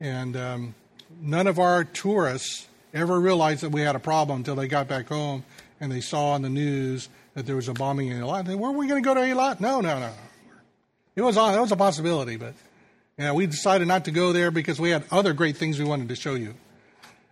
And 0.00 0.36
um, 0.36 0.74
none 1.20 1.46
of 1.46 1.58
our 1.58 1.84
tourists 1.84 2.66
ever 2.92 3.20
realized 3.20 3.62
that 3.62 3.70
we 3.70 3.82
had 3.82 3.94
a 3.94 4.00
problem 4.00 4.38
until 4.38 4.56
they 4.56 4.66
got 4.66 4.88
back 4.88 5.08
home 5.08 5.44
and 5.80 5.92
they 5.92 6.00
saw 6.00 6.32
on 6.32 6.42
the 6.42 6.50
news 6.50 7.08
that 7.34 7.46
there 7.46 7.56
was 7.56 7.68
a 7.68 7.74
bombing 7.74 8.08
in 8.08 8.20
Eilat. 8.20 8.46
They, 8.46 8.54
Were 8.54 8.72
we 8.72 8.88
going 8.88 9.02
to 9.02 9.06
go 9.06 9.14
to 9.14 9.20
Eilat? 9.20 9.60
No, 9.60 9.80
no, 9.80 10.00
no. 10.00 10.12
It 11.14 11.22
was 11.22 11.36
on. 11.36 11.54
It 11.54 11.60
was 11.60 11.72
a 11.72 11.76
possibility, 11.76 12.36
but 12.36 12.54
yeah, 13.18 13.32
we 13.32 13.46
decided 13.46 13.86
not 13.86 14.06
to 14.06 14.10
go 14.10 14.32
there 14.32 14.50
because 14.50 14.80
we 14.80 14.90
had 14.90 15.04
other 15.10 15.32
great 15.32 15.56
things 15.56 15.78
we 15.78 15.84
wanted 15.84 16.08
to 16.08 16.16
show 16.16 16.34
you. 16.34 16.54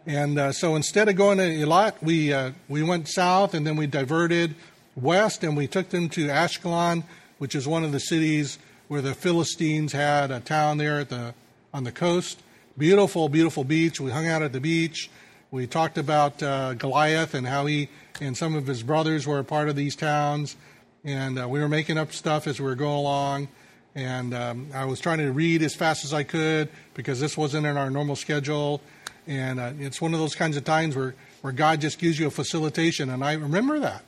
And 0.08 0.38
uh, 0.38 0.52
so 0.52 0.74
instead 0.74 1.10
of 1.10 1.16
going 1.16 1.36
to 1.36 1.44
Eilat, 1.44 2.02
we 2.02 2.32
uh, 2.32 2.52
we 2.66 2.82
went 2.82 3.08
south 3.08 3.52
and 3.52 3.66
then 3.66 3.76
we 3.76 3.86
diverted 3.86 4.54
west 4.96 5.44
and 5.44 5.54
we 5.54 5.66
took 5.66 5.90
them 5.90 6.08
to 6.08 6.28
Ashkelon, 6.28 7.04
which 7.36 7.54
is 7.54 7.68
one 7.68 7.84
of 7.84 7.92
the 7.92 8.00
cities 8.00 8.58
where 8.88 9.02
the 9.02 9.12
Philistines 9.12 9.92
had 9.92 10.30
a 10.30 10.40
town 10.40 10.78
there 10.78 11.00
at 11.00 11.10
the 11.10 11.34
on 11.74 11.84
the 11.84 11.92
coast. 11.92 12.42
Beautiful, 12.78 13.28
beautiful 13.28 13.64
beach. 13.64 14.00
We 14.00 14.10
hung 14.10 14.26
out 14.26 14.40
at 14.40 14.54
the 14.54 14.60
beach. 14.60 15.10
We 15.50 15.66
talked 15.66 15.98
about 15.98 16.42
uh, 16.42 16.72
Goliath 16.72 17.34
and 17.34 17.46
how 17.46 17.66
he 17.66 17.90
and 18.18 18.34
some 18.34 18.54
of 18.54 18.66
his 18.66 18.82
brothers 18.82 19.26
were 19.26 19.40
a 19.40 19.44
part 19.44 19.68
of 19.68 19.76
these 19.76 19.94
towns. 19.94 20.56
And 21.04 21.38
uh, 21.38 21.46
we 21.46 21.60
were 21.60 21.68
making 21.68 21.98
up 21.98 22.14
stuff 22.14 22.46
as 22.46 22.58
we 22.58 22.64
were 22.64 22.76
going 22.76 22.96
along. 22.96 23.48
And 23.94 24.32
um, 24.32 24.68
I 24.72 24.86
was 24.86 25.00
trying 25.00 25.18
to 25.18 25.32
read 25.32 25.62
as 25.62 25.74
fast 25.74 26.06
as 26.06 26.14
I 26.14 26.22
could 26.22 26.70
because 26.94 27.20
this 27.20 27.36
wasn't 27.36 27.66
in 27.66 27.76
our 27.76 27.90
normal 27.90 28.16
schedule. 28.16 28.80
And 29.28 29.60
uh, 29.60 29.72
it's 29.78 30.00
one 30.00 30.14
of 30.14 30.20
those 30.20 30.34
kinds 30.34 30.56
of 30.56 30.64
times 30.64 30.96
where, 30.96 31.14
where 31.42 31.52
God 31.52 31.82
just 31.82 31.98
gives 31.98 32.18
you 32.18 32.26
a 32.26 32.30
facilitation. 32.30 33.10
And 33.10 33.22
I 33.22 33.34
remember 33.34 33.78
that. 33.78 34.02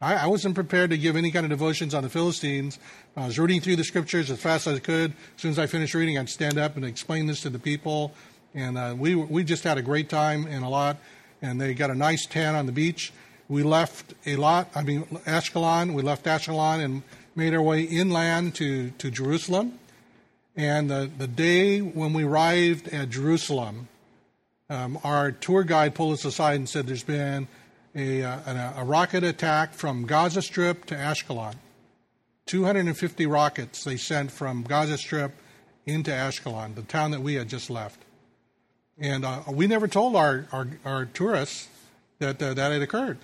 I, 0.00 0.14
I 0.14 0.26
wasn't 0.26 0.54
prepared 0.54 0.90
to 0.90 0.98
give 0.98 1.14
any 1.14 1.30
kind 1.30 1.44
of 1.44 1.50
devotions 1.50 1.94
on 1.94 2.02
the 2.02 2.08
Philistines. 2.08 2.78
I 3.14 3.26
was 3.26 3.38
reading 3.38 3.60
through 3.60 3.76
the 3.76 3.84
scriptures 3.84 4.30
as 4.30 4.40
fast 4.40 4.66
as 4.66 4.78
I 4.78 4.80
could. 4.80 5.12
As 5.36 5.42
soon 5.42 5.50
as 5.50 5.58
I 5.58 5.66
finished 5.66 5.94
reading, 5.94 6.16
I'd 6.16 6.30
stand 6.30 6.58
up 6.58 6.76
and 6.76 6.86
explain 6.86 7.26
this 7.26 7.42
to 7.42 7.50
the 7.50 7.58
people. 7.58 8.14
And 8.54 8.78
uh, 8.78 8.94
we, 8.98 9.14
we 9.14 9.44
just 9.44 9.62
had 9.62 9.76
a 9.76 9.82
great 9.82 10.08
time 10.08 10.46
and 10.46 10.64
a 10.64 10.68
lot. 10.68 10.96
And 11.42 11.60
they 11.60 11.74
got 11.74 11.90
a 11.90 11.94
nice 11.94 12.24
tan 12.24 12.54
on 12.54 12.64
the 12.64 12.72
beach. 12.72 13.12
We 13.48 13.62
left 13.62 14.14
a 14.24 14.36
lot, 14.36 14.70
I 14.74 14.82
mean, 14.82 15.04
Ashkelon. 15.26 15.92
We 15.92 16.00
left 16.00 16.24
Ashkelon 16.24 16.82
and 16.82 17.02
made 17.36 17.52
our 17.52 17.60
way 17.60 17.82
inland 17.82 18.54
to, 18.54 18.90
to 18.92 19.10
Jerusalem. 19.10 19.78
And 20.56 20.90
the, 20.90 21.10
the 21.18 21.26
day 21.26 21.80
when 21.80 22.14
we 22.14 22.24
arrived 22.24 22.88
at 22.88 23.10
Jerusalem, 23.10 23.88
um, 24.72 24.98
our 25.04 25.32
tour 25.32 25.64
guide 25.64 25.94
pulled 25.94 26.14
us 26.14 26.24
aside 26.24 26.56
and 26.56 26.68
said 26.68 26.86
there's 26.86 27.04
been 27.04 27.46
a, 27.94 28.22
uh, 28.22 28.38
a, 28.46 28.74
a 28.78 28.84
rocket 28.84 29.22
attack 29.22 29.74
from 29.74 30.06
Gaza 30.06 30.40
Strip 30.40 30.86
to 30.86 30.94
Ashkelon. 30.94 31.54
250 32.46 33.26
rockets 33.26 33.84
they 33.84 33.96
sent 33.96 34.32
from 34.32 34.62
Gaza 34.62 34.96
Strip 34.96 35.32
into 35.84 36.10
Ashkelon, 36.10 36.74
the 36.74 36.82
town 36.82 37.10
that 37.10 37.20
we 37.20 37.34
had 37.34 37.48
just 37.48 37.68
left. 37.68 38.00
And 38.98 39.24
uh, 39.24 39.42
we 39.48 39.66
never 39.66 39.88
told 39.88 40.16
our, 40.16 40.46
our, 40.52 40.68
our 40.84 41.04
tourists 41.04 41.68
that 42.18 42.42
uh, 42.42 42.54
that 42.54 42.72
had 42.72 42.82
occurred. 42.82 43.18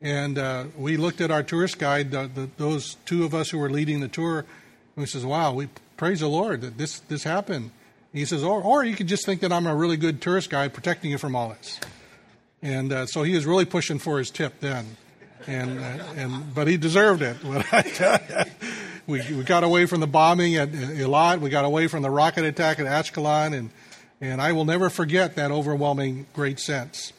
And 0.00 0.36
uh, 0.36 0.64
we 0.76 0.96
looked 0.96 1.20
at 1.20 1.30
our 1.30 1.44
tourist 1.44 1.78
guide, 1.78 2.10
the, 2.10 2.28
the, 2.34 2.48
those 2.56 2.96
two 3.06 3.24
of 3.24 3.34
us 3.34 3.50
who 3.50 3.58
were 3.58 3.70
leading 3.70 4.00
the 4.00 4.08
tour, 4.08 4.40
and 4.40 4.46
we 4.96 5.06
says, 5.06 5.24
"Wow, 5.24 5.54
we 5.54 5.68
praise 5.96 6.20
the 6.20 6.28
Lord 6.28 6.62
that 6.62 6.78
this 6.78 6.98
this 7.00 7.22
happened." 7.22 7.70
He 8.12 8.24
says, 8.24 8.42
"Or, 8.42 8.62
or 8.62 8.84
you 8.84 8.94
could 8.94 9.06
just 9.06 9.24
think 9.24 9.40
that 9.40 9.52
I'm 9.52 9.66
a 9.66 9.74
really 9.74 9.96
good 9.96 10.20
tourist 10.20 10.50
guide 10.50 10.74
protecting 10.74 11.10
you 11.10 11.18
from 11.18 11.34
all 11.34 11.50
this." 11.50 11.80
And 12.62 12.92
uh, 12.92 13.06
so 13.06 13.22
he 13.22 13.34
was 13.34 13.46
really 13.46 13.64
pushing 13.64 13.98
for 13.98 14.18
his 14.18 14.30
tip 14.30 14.60
then, 14.60 14.96
and 15.46 15.78
uh, 15.78 16.04
and 16.16 16.54
but 16.54 16.68
he 16.68 16.76
deserved 16.76 17.22
it. 17.22 17.36
we 19.06 19.20
we 19.34 19.42
got 19.44 19.64
away 19.64 19.86
from 19.86 20.00
the 20.00 20.06
bombing 20.06 20.56
at 20.56 20.70
Eilat, 20.70 21.40
we 21.40 21.50
got 21.50 21.64
away 21.64 21.88
from 21.88 22.02
the 22.02 22.10
rocket 22.10 22.44
attack 22.44 22.78
at 22.78 22.86
Ashkelon, 22.86 23.56
and 23.56 23.70
and 24.20 24.40
I 24.40 24.52
will 24.52 24.64
never 24.64 24.88
forget 24.90 25.36
that 25.36 25.50
overwhelming 25.50 26.26
great 26.32 26.60
sense. 26.60 27.12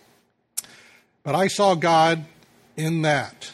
But 1.24 1.36
I 1.36 1.48
saw 1.48 1.76
God 1.76 2.26
in 2.78 3.02
that. 3.04 3.52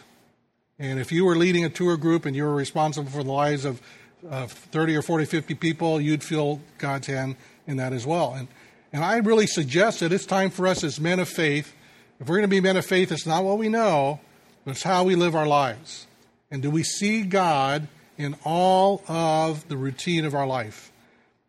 And 0.78 1.00
if 1.00 1.12
you 1.12 1.26
were 1.26 1.36
leading 1.36 1.66
a 1.66 1.70
tour 1.70 1.98
group 1.98 2.26
and 2.26 2.36
you 2.36 2.44
were 2.44 2.56
responsible 2.56 3.12
for 3.12 3.24
the 3.24 3.32
lives 3.32 3.66
of 3.66 3.82
uh, 4.30 4.48
30 4.48 4.96
or 4.96 5.02
40, 5.02 5.26
50 5.26 5.56
people, 5.56 6.02
you'd 6.02 6.24
feel 6.24 6.62
God's 6.78 7.08
hand 7.08 7.36
in 7.68 7.78
that 7.78 7.94
as 7.94 8.06
well. 8.06 8.34
And, 8.34 8.48
and 8.92 9.04
I 9.04 9.18
really 9.18 9.48
suggest 9.48 10.00
that 10.00 10.12
it's 10.12 10.26
time 10.26 10.50
for 10.50 10.68
us 10.68 10.84
as 10.84 11.00
men 11.00 11.20
of 11.20 11.30
faith, 11.30 11.74
if 12.20 12.28
we're 12.28 12.36
going 12.36 12.42
to 12.44 12.48
be 12.50 12.60
men 12.60 12.76
of 12.76 12.86
faith, 12.86 13.12
it's 13.12 13.26
not 13.26 13.44
what 13.44 13.58
we 13.58 13.70
know, 13.70 14.20
but 14.66 14.72
it's 14.72 14.84
how 14.84 15.04
we 15.06 15.16
live 15.16 15.36
our 15.36 15.48
lives. 15.48 16.06
And 16.52 16.62
do 16.62 16.70
we 16.70 16.84
see 16.84 17.24
God 17.24 17.88
in 18.18 18.36
all 18.44 19.04
of 19.08 19.68
the 19.70 19.78
routine 19.78 20.26
of 20.26 20.36
our 20.36 20.48
life? 20.48 20.92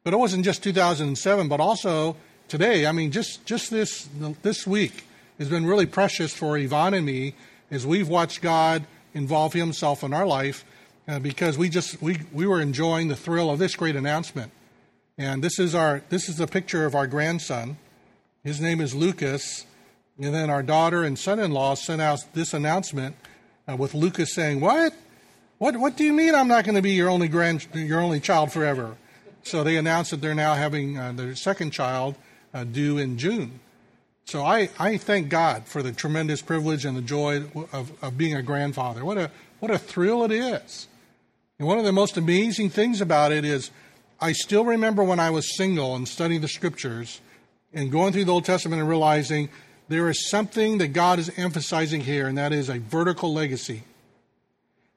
But 0.04 0.14
it 0.14 0.18
wasn't 0.18 0.44
just 0.44 0.62
2007, 0.62 1.48
but 1.48 1.60
also 1.60 2.16
today. 2.46 2.86
I 2.86 2.92
mean, 2.92 3.10
just, 3.10 3.44
just 3.46 3.70
this, 3.70 4.08
this 4.42 4.66
week 4.66 5.04
has 5.38 5.48
been 5.48 5.66
really 5.66 5.86
precious 5.86 6.32
for 6.32 6.56
Yvonne 6.56 6.94
and 6.94 7.04
me 7.04 7.34
as 7.70 7.86
we've 7.86 8.08
watched 8.08 8.42
God 8.42 8.84
involve 9.14 9.52
Himself 9.52 10.04
in 10.04 10.12
our 10.12 10.26
life 10.26 10.64
uh, 11.10 11.18
because 11.18 11.58
we 11.58 11.68
just 11.68 12.00
we, 12.00 12.20
we 12.32 12.46
were 12.46 12.60
enjoying 12.60 13.08
the 13.08 13.16
thrill 13.16 13.50
of 13.50 13.58
this 13.58 13.74
great 13.74 13.96
announcement. 13.96 14.52
And 15.18 15.42
this 15.42 15.58
is 15.58 15.74
our 15.74 16.02
this 16.08 16.28
is 16.28 16.38
a 16.38 16.46
picture 16.46 16.86
of 16.86 16.94
our 16.94 17.08
grandson. 17.08 17.78
His 18.44 18.60
name 18.60 18.80
is 18.80 18.94
Lucas. 18.94 19.66
And 20.22 20.34
then 20.34 20.50
our 20.50 20.62
daughter 20.62 21.02
and 21.02 21.18
son-in-law 21.18 21.74
sent 21.74 22.00
out 22.00 22.20
this 22.34 22.54
announcement 22.54 23.16
uh, 23.68 23.74
with 23.74 23.92
Lucas 23.92 24.34
saying, 24.34 24.60
"What? 24.60 24.94
What? 25.58 25.76
What 25.76 25.96
do 25.96 26.04
you 26.04 26.12
mean 26.12 26.34
I'm 26.34 26.46
not 26.46 26.64
going 26.64 26.76
to 26.76 26.82
be 26.82 26.92
your 26.92 27.08
only 27.08 27.26
grand 27.26 27.66
your 27.74 28.00
only 28.00 28.20
child 28.20 28.52
forever?" 28.52 28.96
So 29.42 29.64
they 29.64 29.76
announced 29.78 30.12
that 30.12 30.20
they're 30.20 30.34
now 30.34 30.54
having 30.54 30.96
uh, 30.96 31.12
their 31.12 31.34
second 31.34 31.72
child 31.72 32.14
uh, 32.54 32.64
due 32.64 32.98
in 32.98 33.18
June. 33.18 33.58
So 34.26 34.44
I, 34.44 34.68
I 34.78 34.96
thank 34.96 35.28
God 35.28 35.66
for 35.66 35.82
the 35.82 35.90
tremendous 35.90 36.40
privilege 36.40 36.84
and 36.84 36.96
the 36.96 37.02
joy 37.02 37.44
of, 37.72 37.90
of 38.00 38.16
being 38.16 38.36
a 38.36 38.42
grandfather. 38.42 39.04
What 39.04 39.18
a, 39.18 39.30
what 39.58 39.72
a 39.72 39.78
thrill 39.78 40.22
it 40.24 40.30
is. 40.30 40.86
And 41.60 41.68
one 41.68 41.78
of 41.78 41.84
the 41.84 41.92
most 41.92 42.16
amazing 42.16 42.70
things 42.70 43.02
about 43.02 43.32
it 43.32 43.44
is 43.44 43.70
I 44.18 44.32
still 44.32 44.64
remember 44.64 45.04
when 45.04 45.20
I 45.20 45.28
was 45.28 45.58
single 45.58 45.94
and 45.94 46.08
studying 46.08 46.40
the 46.40 46.48
scriptures 46.48 47.20
and 47.74 47.92
going 47.92 48.14
through 48.14 48.24
the 48.24 48.32
Old 48.32 48.46
Testament 48.46 48.80
and 48.80 48.88
realizing 48.88 49.50
there 49.88 50.08
is 50.08 50.30
something 50.30 50.78
that 50.78 50.88
God 50.88 51.18
is 51.18 51.30
emphasizing 51.36 52.00
here, 52.00 52.26
and 52.28 52.38
that 52.38 52.54
is 52.54 52.70
a 52.70 52.78
vertical 52.78 53.34
legacy. 53.34 53.82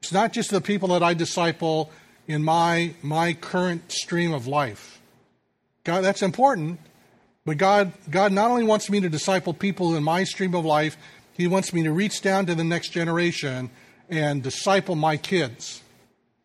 It's 0.00 0.10
not 0.10 0.32
just 0.32 0.50
the 0.50 0.62
people 0.62 0.88
that 0.88 1.02
I 1.02 1.12
disciple 1.12 1.90
in 2.26 2.42
my, 2.42 2.94
my 3.02 3.34
current 3.34 3.92
stream 3.92 4.32
of 4.32 4.46
life. 4.46 5.02
God, 5.84 6.00
that's 6.00 6.22
important, 6.22 6.80
but 7.44 7.58
God, 7.58 7.92
God 8.08 8.32
not 8.32 8.50
only 8.50 8.64
wants 8.64 8.88
me 8.88 9.00
to 9.00 9.10
disciple 9.10 9.52
people 9.52 9.96
in 9.96 10.02
my 10.02 10.24
stream 10.24 10.54
of 10.54 10.64
life, 10.64 10.96
He 11.34 11.46
wants 11.46 11.74
me 11.74 11.82
to 11.82 11.92
reach 11.92 12.22
down 12.22 12.46
to 12.46 12.54
the 12.54 12.64
next 12.64 12.88
generation 12.88 13.68
and 14.08 14.42
disciple 14.42 14.94
my 14.94 15.18
kids. 15.18 15.82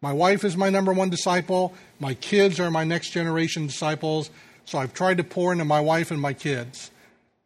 My 0.01 0.13
wife 0.13 0.45
is 0.45 0.55
my 0.55 0.69
number 0.69 0.93
one 0.93 1.09
disciple. 1.09 1.73
My 1.99 2.13
kids 2.13 2.59
are 2.59 2.71
my 2.71 2.85
next 2.85 3.09
generation 3.09 3.67
disciples. 3.67 4.29
So 4.63 4.77
I've 4.77 4.93
tried 4.93 5.17
to 5.17 5.23
pour 5.23 5.51
into 5.51 5.65
my 5.65 5.81
wife 5.81 6.09
and 6.11 6.21
my 6.21 6.33
kids. 6.33 6.91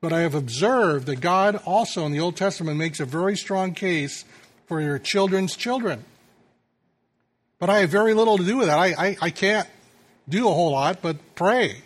But 0.01 0.13
I 0.13 0.19
have 0.19 0.35
observed 0.35 1.07
that 1.07 1.19
God 1.19 1.59
also 1.65 2.05
in 2.05 2.11
the 2.11 2.19
Old 2.19 2.35
Testament 2.35 2.77
makes 2.77 2.99
a 2.99 3.05
very 3.05 3.35
strong 3.35 3.73
case 3.73 4.25
for 4.67 4.81
your 4.81 4.99
children's 4.99 5.55
children. 5.55 6.05
But 7.57 7.69
I 7.69 7.79
have 7.79 7.89
very 7.89 8.13
little 8.13 8.37
to 8.37 8.43
do 8.43 8.57
with 8.57 8.67
that. 8.67 8.77
I, 8.77 8.87
I, 8.87 9.17
I 9.21 9.29
can't 9.29 9.67
do 10.29 10.47
a 10.47 10.53
whole 10.53 10.71
lot 10.71 11.01
but 11.01 11.17
pray. 11.35 11.81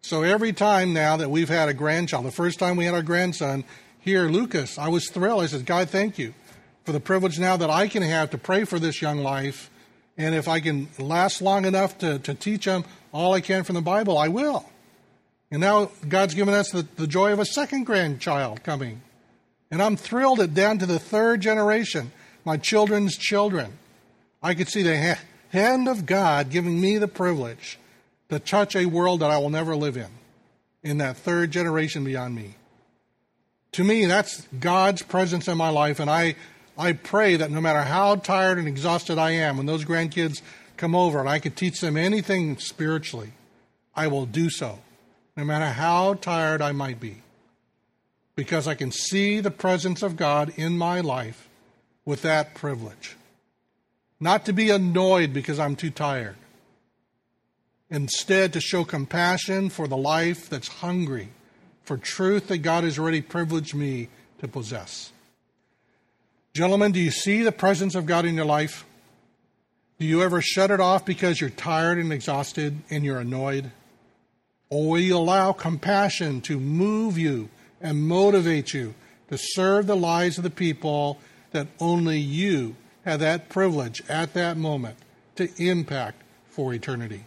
So 0.00 0.22
every 0.22 0.52
time 0.52 0.92
now 0.92 1.18
that 1.18 1.30
we've 1.30 1.48
had 1.48 1.68
a 1.68 1.74
grandchild, 1.74 2.24
the 2.24 2.30
first 2.30 2.58
time 2.58 2.76
we 2.76 2.86
had 2.86 2.94
our 2.94 3.02
grandson 3.02 3.64
here, 4.00 4.24
Lucas, 4.28 4.78
I 4.78 4.88
was 4.88 5.08
thrilled. 5.08 5.42
I 5.42 5.46
said, 5.46 5.66
God, 5.66 5.90
thank 5.90 6.18
you 6.18 6.34
for 6.88 6.92
the 6.92 7.00
privilege 7.00 7.38
now 7.38 7.54
that 7.54 7.68
I 7.68 7.86
can 7.86 8.02
have 8.02 8.30
to 8.30 8.38
pray 8.38 8.64
for 8.64 8.78
this 8.78 9.02
young 9.02 9.18
life. 9.18 9.68
And 10.16 10.34
if 10.34 10.48
I 10.48 10.58
can 10.58 10.88
last 10.98 11.42
long 11.42 11.66
enough 11.66 11.98
to, 11.98 12.18
to 12.20 12.32
teach 12.32 12.64
him 12.64 12.82
all 13.12 13.34
I 13.34 13.42
can 13.42 13.62
from 13.62 13.74
the 13.74 13.82
Bible, 13.82 14.16
I 14.16 14.28
will. 14.28 14.64
And 15.50 15.60
now 15.60 15.90
God's 16.08 16.32
given 16.32 16.54
us 16.54 16.70
the, 16.70 16.88
the 16.96 17.06
joy 17.06 17.30
of 17.34 17.40
a 17.40 17.44
second 17.44 17.84
grandchild 17.84 18.62
coming. 18.62 19.02
And 19.70 19.82
I'm 19.82 19.96
thrilled 19.96 20.38
that 20.38 20.54
down 20.54 20.78
to 20.78 20.86
the 20.86 20.98
third 20.98 21.42
generation, 21.42 22.10
my 22.46 22.56
children's 22.56 23.18
children, 23.18 23.76
I 24.42 24.54
could 24.54 24.70
see 24.70 24.82
the 24.82 25.18
hand 25.50 25.88
of 25.88 26.06
God 26.06 26.48
giving 26.48 26.80
me 26.80 26.96
the 26.96 27.06
privilege 27.06 27.78
to 28.30 28.38
touch 28.38 28.74
a 28.74 28.86
world 28.86 29.20
that 29.20 29.30
I 29.30 29.36
will 29.36 29.50
never 29.50 29.76
live 29.76 29.98
in, 29.98 30.08
in 30.82 30.96
that 30.98 31.18
third 31.18 31.50
generation 31.50 32.02
beyond 32.02 32.34
me. 32.34 32.54
To 33.72 33.84
me, 33.84 34.06
that's 34.06 34.48
God's 34.58 35.02
presence 35.02 35.48
in 35.48 35.58
my 35.58 35.68
life, 35.68 36.00
and 36.00 36.08
I, 36.08 36.34
I 36.78 36.92
pray 36.92 37.34
that 37.34 37.50
no 37.50 37.60
matter 37.60 37.82
how 37.82 38.14
tired 38.14 38.56
and 38.58 38.68
exhausted 38.68 39.18
I 39.18 39.32
am, 39.32 39.56
when 39.56 39.66
those 39.66 39.84
grandkids 39.84 40.40
come 40.76 40.94
over 40.94 41.18
and 41.18 41.28
I 41.28 41.40
can 41.40 41.50
teach 41.52 41.80
them 41.80 41.96
anything 41.96 42.56
spiritually, 42.58 43.32
I 43.96 44.06
will 44.06 44.26
do 44.26 44.48
so, 44.48 44.78
no 45.36 45.44
matter 45.44 45.66
how 45.66 46.14
tired 46.14 46.62
I 46.62 46.70
might 46.70 47.00
be, 47.00 47.22
because 48.36 48.68
I 48.68 48.76
can 48.76 48.92
see 48.92 49.40
the 49.40 49.50
presence 49.50 50.04
of 50.04 50.16
God 50.16 50.52
in 50.56 50.78
my 50.78 51.00
life 51.00 51.48
with 52.04 52.22
that 52.22 52.54
privilege. 52.54 53.16
Not 54.20 54.46
to 54.46 54.52
be 54.52 54.70
annoyed 54.70 55.32
because 55.32 55.58
I'm 55.58 55.74
too 55.74 55.90
tired. 55.90 56.36
Instead, 57.90 58.52
to 58.52 58.60
show 58.60 58.84
compassion 58.84 59.68
for 59.68 59.88
the 59.88 59.96
life 59.96 60.48
that's 60.48 60.68
hungry 60.68 61.30
for 61.82 61.96
truth 61.96 62.48
that 62.48 62.58
God 62.58 62.84
has 62.84 62.98
already 62.98 63.22
privileged 63.22 63.74
me 63.74 64.08
to 64.40 64.46
possess. 64.46 65.10
Gentlemen, 66.58 66.90
do 66.90 66.98
you 66.98 67.12
see 67.12 67.44
the 67.44 67.52
presence 67.52 67.94
of 67.94 68.04
God 68.04 68.24
in 68.24 68.34
your 68.34 68.44
life? 68.44 68.84
Do 70.00 70.06
you 70.06 70.22
ever 70.22 70.42
shut 70.42 70.72
it 70.72 70.80
off 70.80 71.04
because 71.04 71.40
you're 71.40 71.50
tired 71.50 71.98
and 71.98 72.12
exhausted 72.12 72.76
and 72.90 73.04
you're 73.04 73.20
annoyed? 73.20 73.70
Or 74.68 74.90
will 74.90 74.98
you 74.98 75.16
allow 75.16 75.52
compassion 75.52 76.40
to 76.40 76.58
move 76.58 77.16
you 77.16 77.48
and 77.80 78.02
motivate 78.02 78.74
you 78.74 78.96
to 79.30 79.38
serve 79.38 79.86
the 79.86 79.94
lives 79.94 80.36
of 80.36 80.42
the 80.42 80.50
people 80.50 81.20
that 81.52 81.68
only 81.78 82.18
you 82.18 82.74
have 83.04 83.20
that 83.20 83.48
privilege 83.50 84.02
at 84.08 84.34
that 84.34 84.56
moment 84.56 84.96
to 85.36 85.48
impact 85.62 86.24
for 86.48 86.74
eternity? 86.74 87.24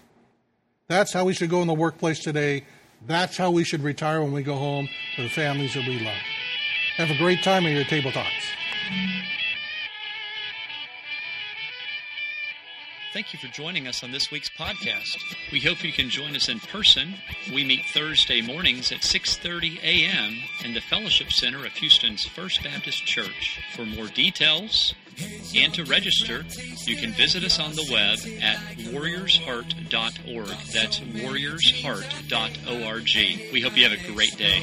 That's 0.90 1.14
how 1.14 1.24
we 1.24 1.34
should 1.34 1.50
go 1.50 1.62
in 1.62 1.70
the 1.70 1.74
workplace 1.74 2.20
today. 2.20 2.66
That's 3.08 3.38
how 3.38 3.52
we 3.52 3.64
should 3.64 3.82
retire 3.82 4.22
when 4.22 4.34
we 4.34 4.44
go 4.44 4.58
home 4.58 4.90
to 5.16 5.24
the 5.24 5.30
families 5.30 5.74
that 5.76 5.88
we 5.88 6.02
love. 6.02 6.20
Have 6.98 7.12
a 7.12 7.18
great 7.18 7.44
time 7.44 7.66
at 7.66 7.72
your 7.72 7.86
table 7.86 8.12
talks. 8.12 8.52
Thank 13.14 13.34
you 13.34 13.40
for 13.40 13.48
joining 13.48 13.88
us 13.88 14.04
on 14.04 14.12
this 14.12 14.32
week's 14.32 14.50
podcast. 14.50 15.18
We 15.52 15.60
hope 15.60 15.84
you 15.84 15.92
can 15.92 16.10
join 16.10 16.34
us 16.34 16.48
in 16.48 16.62
person. 16.62 17.16
We 17.54 17.66
meet 17.66 17.84
Thursday 17.94 18.42
mornings 18.42 18.90
at 18.94 19.02
6:30 19.02 19.80
a.m. 19.84 20.38
in 20.64 20.74
the 20.74 20.80
Fellowship 20.80 21.30
Center 21.30 21.66
of 21.66 21.74
Houston's 21.74 22.24
First 22.26 22.64
Baptist 22.64 23.06
Church. 23.06 23.60
For 23.76 23.86
more 23.86 24.08
details 24.08 24.94
and 25.54 25.74
to 25.74 25.84
register, 25.84 26.46
you 26.86 26.96
can 26.96 27.12
visit 27.12 27.44
us 27.44 27.60
on 27.60 27.76
the 27.76 27.86
web 27.92 28.18
at 28.42 28.60
warriorsheart.org. 28.94 30.48
That's 30.74 31.02
warriorsheart.org. 31.02 33.52
We 33.52 33.60
hope 33.60 33.76
you 33.76 33.90
have 33.90 33.92
a 33.92 33.98
great 34.14 34.38
day. 34.38 34.62